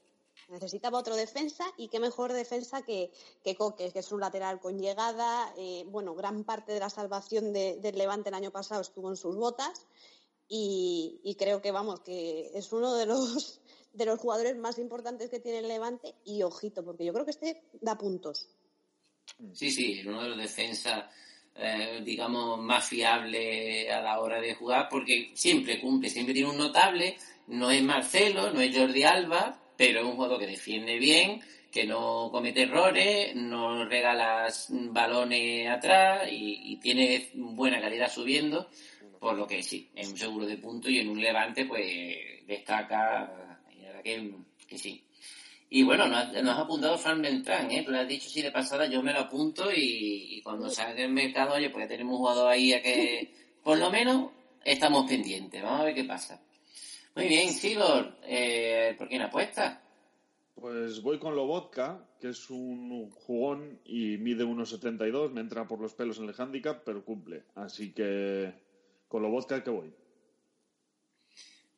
[0.48, 3.12] Necesitaba otro defensa y qué mejor defensa que,
[3.44, 5.52] que Coque, que es un lateral con llegada.
[5.56, 9.16] Eh, bueno, gran parte de la salvación de- del Levante el año pasado estuvo en
[9.16, 9.86] sus botas.
[10.52, 13.60] Y creo que vamos, que es uno de los
[13.92, 17.32] de los jugadores más importantes que tiene el Levante y ojito, porque yo creo que
[17.32, 18.48] este da puntos.
[19.52, 21.04] Sí, sí, uno de los defensas,
[21.54, 26.58] eh, digamos, más fiable a la hora de jugar, porque siempre cumple, siempre tiene un
[26.58, 27.16] notable,
[27.48, 31.86] no es Marcelo, no es Jordi Alba, pero es un jugador que defiende bien, que
[31.86, 38.68] no comete errores, no regala balones atrás y, y tiene buena calidad subiendo,
[39.18, 43.49] por lo que sí, es un seguro de puntos y en un levante pues destaca,
[44.02, 45.04] verdad que, que sí.
[45.72, 47.82] Y bueno, nos, has- nos ha apuntado Fran Beltrán, ¿eh?
[47.84, 51.02] Tú le has dicho así de pasada, yo me lo apunto y, y cuando salga
[51.04, 53.32] el mercado, oye, pues ya tenemos un jugador ahí a que,
[53.62, 54.30] por lo menos,
[54.64, 55.62] estamos pendientes.
[55.62, 56.42] Vamos a ver qué pasa.
[57.14, 59.82] Muy bien, Sigor, eh, ¿por quién apuesta?
[60.54, 65.94] Pues voy con Lobotka, que es un jugón y mide 1,72, me entra por los
[65.94, 67.44] pelos en el handicap, pero cumple.
[67.54, 68.52] Así que
[69.08, 69.92] con Lobotka que voy.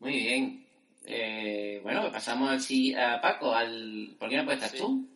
[0.01, 0.66] Muy bien.
[1.05, 4.78] Eh, bueno, pues pasamos al, si- a Paco, al, ¿por quién apuestas Sí.
[4.78, 5.09] tú?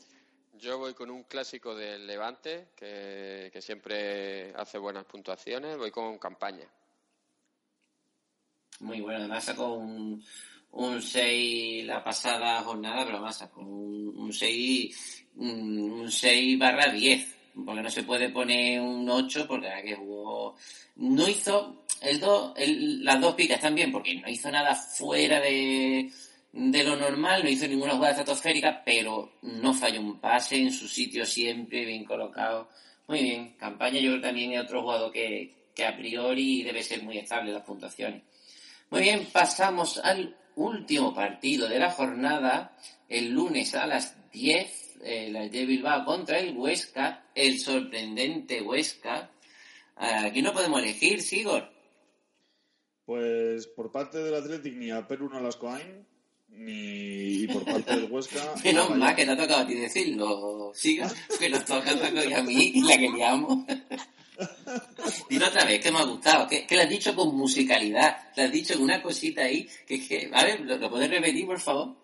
[0.58, 5.76] Yo voy con un clásico del Levante, que, que siempre hace buenas puntuaciones.
[5.76, 6.66] Voy con campaña.
[8.80, 10.22] Muy bueno, además sacó un,
[10.72, 16.90] un 6 la pasada jornada, pero además sacó un, un 6 un un 6 barra
[16.92, 20.56] 10, porque no se puede poner un 8 porque la que jugó
[20.96, 26.10] no hizo las dos picas también, porque no hizo nada fuera de,
[26.52, 30.88] de lo normal, no hizo ninguna jugada estratosférica, pero no falló un pase en su
[30.88, 32.68] sitio siempre, bien colocado.
[33.08, 37.02] Muy bien, campaña yo creo también es otro jugador que, que a priori debe ser
[37.02, 38.22] muy estable las puntuaciones.
[38.90, 42.76] Muy bien, pasamos al último partido de la jornada,
[43.08, 49.30] el lunes a las 10, eh, la de Bilbao contra el Huesca, el sorprendente Huesca.
[49.96, 51.75] Aquí no podemos elegir, Sigor.
[53.06, 56.04] Pues por parte del Athletic ni a Perú no las coain,
[56.48, 58.54] ni y por parte del Huesca.
[58.64, 62.28] Menos mal que te ha tocado a ti decirlo, Sigor, que nos toca a Paco
[62.28, 63.64] y a mí, y la que liamos.
[65.30, 68.42] Dilo otra vez, que me ha gustado, que, que lo has dicho con musicalidad, lo
[68.42, 71.46] has dicho con una cosita ahí, que es que, a ver, ¿lo, lo puedes repetir,
[71.46, 71.94] por favor?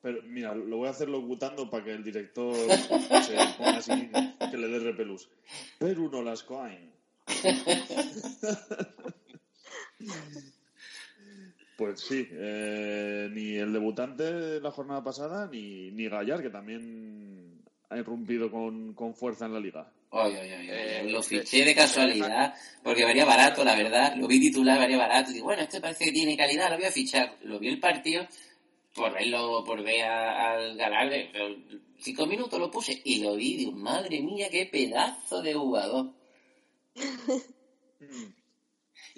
[0.00, 4.10] Pero mira, lo voy a hacer locutando para que el director se ponga así,
[4.50, 5.28] que le dé repelús.
[5.78, 6.92] Perú no las coain.
[11.76, 17.60] Pues sí, eh, ni el debutante de la jornada pasada, ni, ni Gallar, que también
[17.90, 19.92] ha irrumpido con, con fuerza en la liga.
[20.10, 24.16] Oye, oye, Eh, lo eh, fiché de casualidad, porque varía barato, la verdad.
[24.16, 25.30] Lo vi titular, varía barato.
[25.30, 27.36] Y digo, bueno, este parece que tiene calidad, lo voy a fichar.
[27.42, 28.26] Lo vi el partido,
[28.94, 31.28] por verlo, por ver a- al Galarde.
[31.32, 31.54] pero
[31.98, 33.56] Cinco minutos lo puse y lo vi.
[33.56, 36.12] Digo, madre mía, qué pedazo de jugador.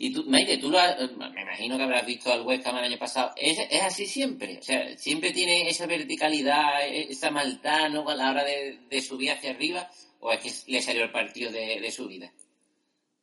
[0.01, 2.99] Y tú, Maite, tú lo has- me imagino que habrás visto al West el año
[2.99, 3.32] pasado.
[3.36, 4.59] ¿Es, es así siempre?
[4.59, 8.09] O sea, ¿siempre tiene esa verticalidad, e- esa maldad ¿no?
[8.09, 9.90] a la hora de, de subir hacia arriba?
[10.20, 12.32] ¿O es que le salió el partido de, de su vida?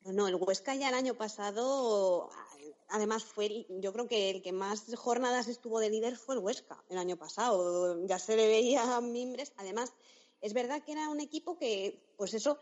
[0.03, 2.29] No, el Huesca ya el año pasado,
[2.89, 6.83] además fue, yo creo que el que más jornadas estuvo de líder fue el Huesca
[6.89, 8.05] el año pasado.
[8.05, 9.53] Ya se le veía mimbres.
[9.57, 9.93] Además,
[10.41, 12.59] es verdad que era un equipo que, pues eso,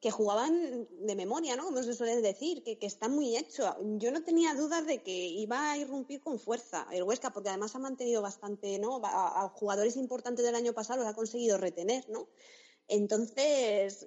[0.00, 1.64] que jugaban de memoria, ¿no?
[1.64, 3.74] Como se suele decir, que, que está muy hecho.
[3.98, 7.74] Yo no tenía dudas de que iba a irrumpir con fuerza el Huesca, porque además
[7.74, 9.00] ha mantenido bastante, ¿no?
[9.04, 12.28] A, a jugadores importantes del año pasado los ha conseguido retener, ¿no?
[12.88, 14.06] Entonces,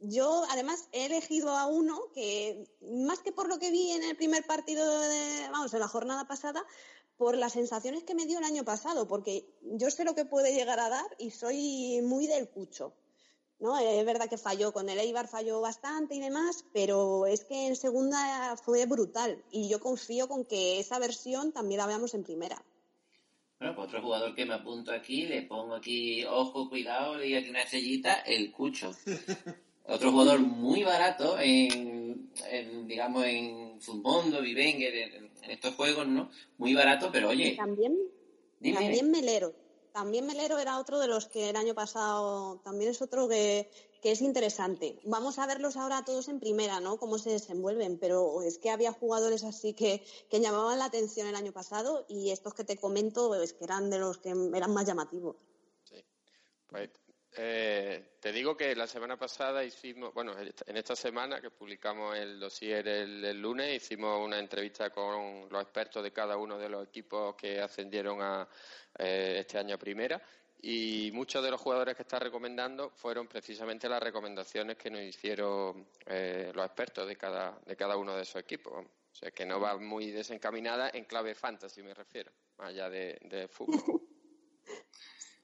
[0.00, 4.16] yo además he elegido a uno que, más que por lo que vi en el
[4.16, 6.64] primer partido, de, vamos, en la jornada pasada,
[7.16, 10.54] por las sensaciones que me dio el año pasado, porque yo sé lo que puede
[10.54, 12.94] llegar a dar y soy muy del cucho.
[13.60, 13.78] ¿No?
[13.78, 17.76] Es verdad que falló con el Eibar, falló bastante y demás, pero es que en
[17.76, 22.62] segunda fue brutal y yo confío con que esa versión también la veamos en primera.
[23.58, 27.50] Bueno, pues otro jugador que me apunto aquí, le pongo aquí, ojo, cuidado, le aquí
[27.50, 28.92] una estrellita, el Cucho.
[29.84, 36.30] Otro jugador muy barato en, en, digamos, en Futmundo, Vivenger, en, en estos juegos, ¿no?
[36.58, 37.98] Muy barato, pero oye, También,
[38.60, 39.52] dime, también Melero.
[39.92, 43.70] También Melero era otro de los que el año pasado también es otro que,
[44.02, 44.98] que es interesante.
[45.04, 46.98] Vamos a verlos ahora todos en primera, ¿no?
[46.98, 51.34] Cómo se desenvuelven, pero es que había jugadores así que, que llamaban la atención el
[51.34, 54.86] año pasado y estos que te comento es que eran de los que eran más
[54.86, 55.36] llamativos.
[56.68, 56.90] Pues
[57.36, 62.40] eh, te digo que la semana pasada hicimos, bueno, en esta semana que publicamos el
[62.40, 67.36] dossier el, lunes, hicimos una entrevista con los expertos de cada uno de los equipos
[67.36, 68.48] que ascendieron a
[68.98, 70.20] eh, este año primera
[70.62, 75.86] y muchos de los jugadores que está recomendando fueron precisamente las recomendaciones que nos hicieron
[76.06, 78.74] eh, los expertos de cada, de cada uno de esos equipos.
[78.74, 83.18] O sea, que no va muy desencaminada en clave fantasy, me refiero, más allá de,
[83.22, 84.02] de fútbol.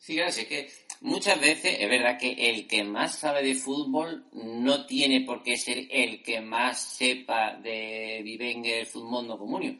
[0.06, 3.56] Sí, claro, sí, es que muchas veces es verdad que el que más sabe de
[3.56, 9.76] fútbol no tiene por qué ser el que más sepa de Vivenger, Futmundo, Comunio.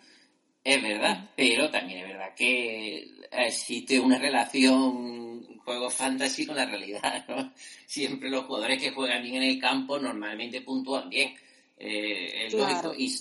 [0.65, 7.25] Es verdad, pero también es verdad que existe una relación juego fantasy con la realidad,
[7.29, 7.53] ¿no?
[7.87, 11.35] Siempre los jugadores que juegan bien en el campo normalmente puntúan bien.
[11.79, 12.73] Eh, es Claro.
[12.73, 12.95] lógico.
[12.99, 13.15] Y,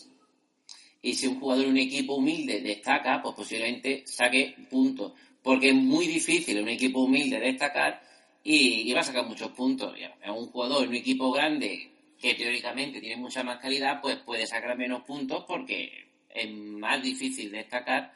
[1.04, 5.14] y si un jugador de un equipo humilde destaca, pues posiblemente saque puntos.
[5.46, 8.02] Porque es muy difícil un equipo humilde destacar
[8.44, 9.94] y, y va a sacar muchos puntos.
[10.28, 15.04] Un jugador un equipo grande que teóricamente tiene mucha más calidad, pues puede sacar menos
[15.04, 18.12] puntos porque es más difícil destacar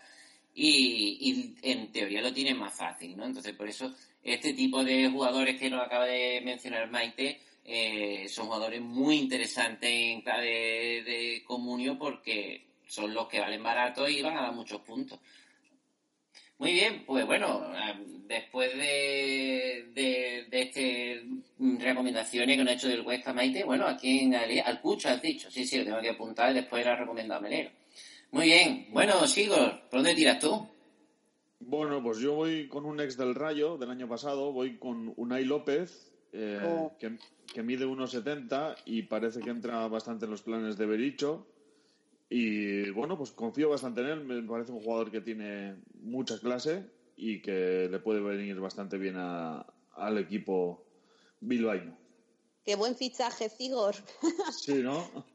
[0.55, 3.25] y, y en teoría lo tiene más fácil, ¿no?
[3.27, 8.47] Entonces, por eso este tipo de jugadores que nos acaba de mencionar Maite eh, son
[8.47, 14.35] jugadores muy interesantes en clave de comunio porque son los que valen barato y van
[14.35, 15.19] a dar muchos puntos.
[16.59, 17.93] Muy bien, pues bueno, eh,
[18.27, 21.23] después de, de, de este
[21.57, 25.07] mm, recomendaciones que nos ha hecho del Huesca Maite, bueno, aquí en Ale- al Cucho
[25.09, 27.71] has dicho, sí, sí, lo tengo que apuntar y después era recomendado Melero.
[28.31, 30.67] Muy bien, bueno, Sigor, ¿por dónde tiras tú?
[31.61, 35.45] Bueno, pues yo voy con un ex del Rayo del año pasado, voy con Unai
[35.45, 36.91] López, eh, Oh.
[36.99, 37.17] que,
[37.53, 41.47] que mide 1,70 y parece que entra bastante en los planes de Bericho.
[42.29, 46.85] Y bueno, pues confío bastante en él, me parece un jugador que tiene mucha clase
[47.15, 50.85] y que le puede venir bastante bien a- al equipo
[51.39, 51.97] bilbaíno.
[52.63, 53.95] Qué buen fichaje, Cigor.
[54.53, 55.25] Sí, ¿no?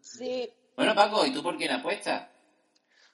[0.00, 0.50] sí.
[0.76, 2.28] Bueno, Paco, ¿y tú por quién apuestas?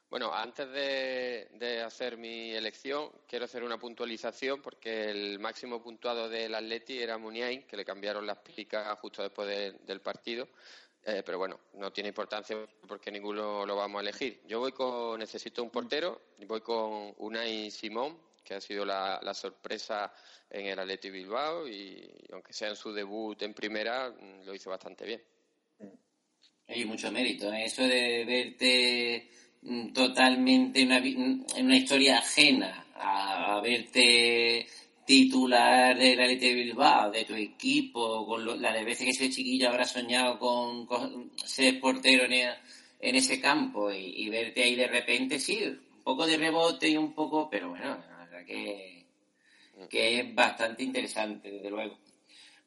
[0.08, 6.28] Bueno, antes de, de hacer mi elección, quiero hacer una puntualización porque el máximo puntuado
[6.28, 10.48] del Atleti era Muniain, que le cambiaron las picas justo después de- del partido.
[11.08, 12.56] Eh, pero bueno, no tiene importancia
[12.88, 14.40] porque ninguno lo vamos a elegir.
[14.48, 20.12] Yo voy con, necesito un portero, voy con Unai Simón, que ha sido la, sorpresa
[20.50, 24.68] en el Atleti Bilbao y, aunque sea en su debut en primera, mm, lo hizo
[24.68, 25.22] bastante bien.
[26.66, 29.30] Hay mucho mérito en eso de verte
[29.62, 34.66] mm, totalmente en una, en una historia ajena a verte
[35.06, 39.68] titular del Athletic de Bilbao, de tu equipo, con lo- de veces que ese chiquillo
[39.68, 42.54] habrá soñado con, ser portero en, e-
[43.00, 46.96] en ese campo y, y verte ahí de repente, sí, un poco de rebote y
[46.96, 49.04] un poco, pero bueno, la verdad que,
[49.88, 51.98] que es bastante interesante, desde luego.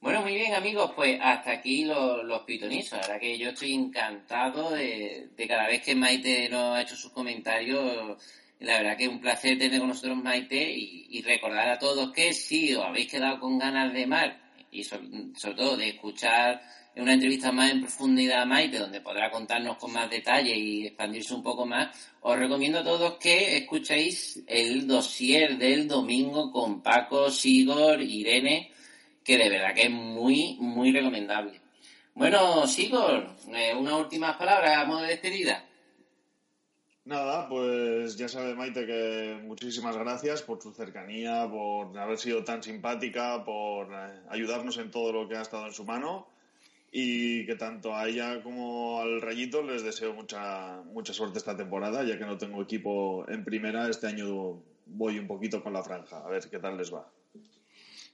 [0.01, 2.93] Bueno, muy bien, amigos, pues hasta aquí los, los pitonizos.
[2.93, 6.95] La verdad que yo estoy encantado de, de cada vez que Maite nos ha hecho
[6.95, 8.17] sus comentarios.
[8.59, 12.33] La verdad que es un placer tener con nosotros Maite y, recordar a todos que
[12.33, 14.31] si os habéis quedado con ganas de más
[14.71, 16.61] y sobre, todo de escuchar
[16.95, 21.33] una entrevista más en profundidad a Maite, donde podrá contarnos con más detalle y expandirse
[21.33, 27.31] un poco más, os recomiendo a todos que escuchéis el dossier del domingo con Paco,
[27.31, 28.71] Sigor, Irene,
[29.23, 31.61] que de verdad que es muy, muy recomendable.
[32.13, 35.68] Bueno, Sigor, eh, una última palabra a modo de despedida.
[37.05, 42.61] Nada, pues ya sabe Maite que muchísimas gracias por su cercanía, por haber sido tan
[42.61, 46.27] simpática, por eh, ayudarnos en todo lo que ha estado en su mano
[46.91, 52.03] y que tanto a ella como al Rayito les deseo mucha mucha suerte esta temporada,
[52.03, 56.17] ya que no tengo equipo en primera, este año voy un poquito con la franja,
[56.19, 57.09] a ver qué tal les va.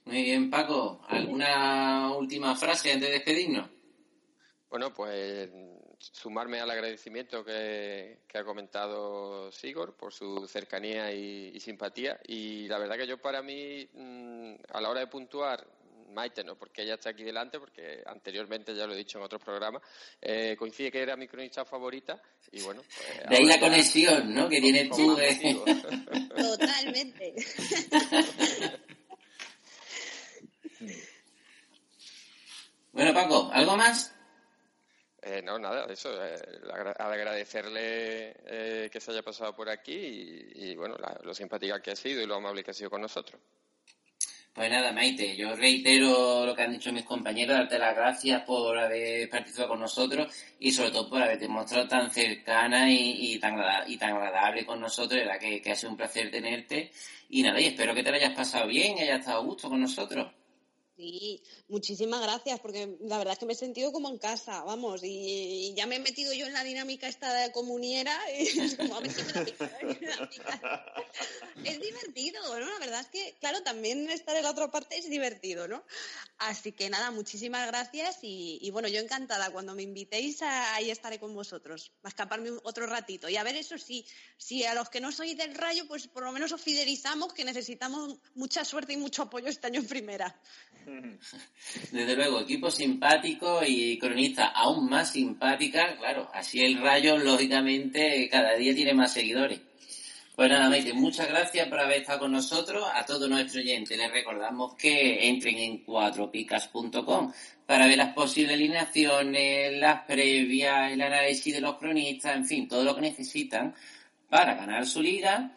[0.04, 3.68] Muy bien, Paco, ¿alguna última frase antes de despedirnos?
[4.70, 5.50] Bueno, pues
[5.98, 12.20] sumarme al agradecimiento que, que ha comentado Sigor por su cercanía y, y simpatía.
[12.26, 15.66] Y la verdad que yo para mí, mm, a la hora de puntuar,
[16.12, 19.42] Maite no, porque ella está aquí delante, porque anteriormente ya lo he dicho en otros
[19.42, 19.82] programas,
[20.20, 22.20] eh, coincide que era mi cronista favorita
[22.52, 22.82] y bueno.
[22.82, 24.48] Pues, De ahí la conexión, ¿no?
[24.48, 25.64] Que tienes tú motivo.
[26.36, 27.34] Totalmente.
[32.92, 34.15] Bueno, Paco, ¿algo más?
[35.28, 36.36] Eh, no, nada, eso, eh,
[36.72, 39.92] agra- agradecerle eh, que se haya pasado por aquí
[40.54, 43.00] y, bueno, la- lo simpática que ha sido y lo amable que ha sido con
[43.00, 43.40] nosotros.
[44.54, 48.78] Pues nada, Maite, yo reitero lo que han dicho mis compañeros, darte las gracias por
[48.78, 53.56] haber participado con nosotros y sobre todo por haberte mostrado tan cercana y, tan,
[53.88, 56.92] y tan agradable con nosotros, verdad que, que ha sido un placer tenerte.
[57.30, 59.68] Y nada, y espero que te lo hayas pasado bien y hayas estado a gusto
[59.68, 60.32] con nosotros.
[60.96, 65.02] Sí, muchísimas gracias, porque la verdad es que me he sentido como en casa, vamos,
[65.04, 69.02] y, ya me he metido yo en la dinámica esta de comuniera y es a.
[71.64, 72.66] Es divertido, ¿no?
[72.66, 75.84] La verdad es que, claro, también estar en la otra parte es divertido, ¿no?
[76.38, 81.18] Así que nada, muchísimas gracias y, bueno, yo encantada, cuando me invitéis a- ahí estaré
[81.18, 83.28] con vosotros, a escaparme otro ratito.
[83.28, 86.24] Y a ver, eso sí, si a los que no sois del rayo, pues por
[86.24, 90.40] lo menos os fidelizamos, que necesitamos mucha suerte y mucho apoyo este año en primera.
[91.92, 98.54] Desde luego, equipo simpático y cronista aún más simpática, claro, así el rayo, lógicamente, cada
[98.54, 99.60] día tiene más seguidores.
[100.36, 102.84] Pues nada, Maite, muchas gracias por haber estado con nosotros.
[102.92, 107.32] A todos nuestros oyentes les recordamos que entren en cuatropicas.com
[107.64, 112.84] para ver las posibles alineaciones, las previas, el análisis de los cronistas, en fin, todo
[112.84, 113.74] lo que necesitan
[114.28, 115.52] para ganar su liga.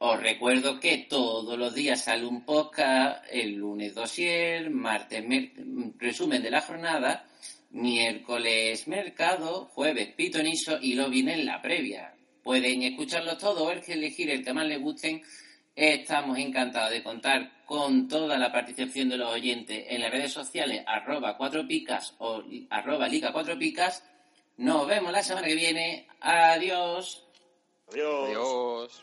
[0.00, 5.24] Os recuerdo que todos los días sale un podcast, el lunes dossier, martes
[5.98, 7.26] resumen de la jornada,
[7.70, 12.14] miércoles mercado, jueves pitonizo y lo viene en la previa.
[12.44, 15.20] Pueden escucharlos todos o el que elegir el que más les gusten.
[15.74, 20.84] Estamos encantados de contar con toda la participación de los oyentes en las redes sociales
[20.86, 24.04] arroba cuatro picas o arroba liga cuatro picas.
[24.58, 26.06] Nos vemos la semana que viene.
[26.20, 27.24] Adiós.
[27.90, 28.28] Adiós.
[28.28, 29.02] Adiós.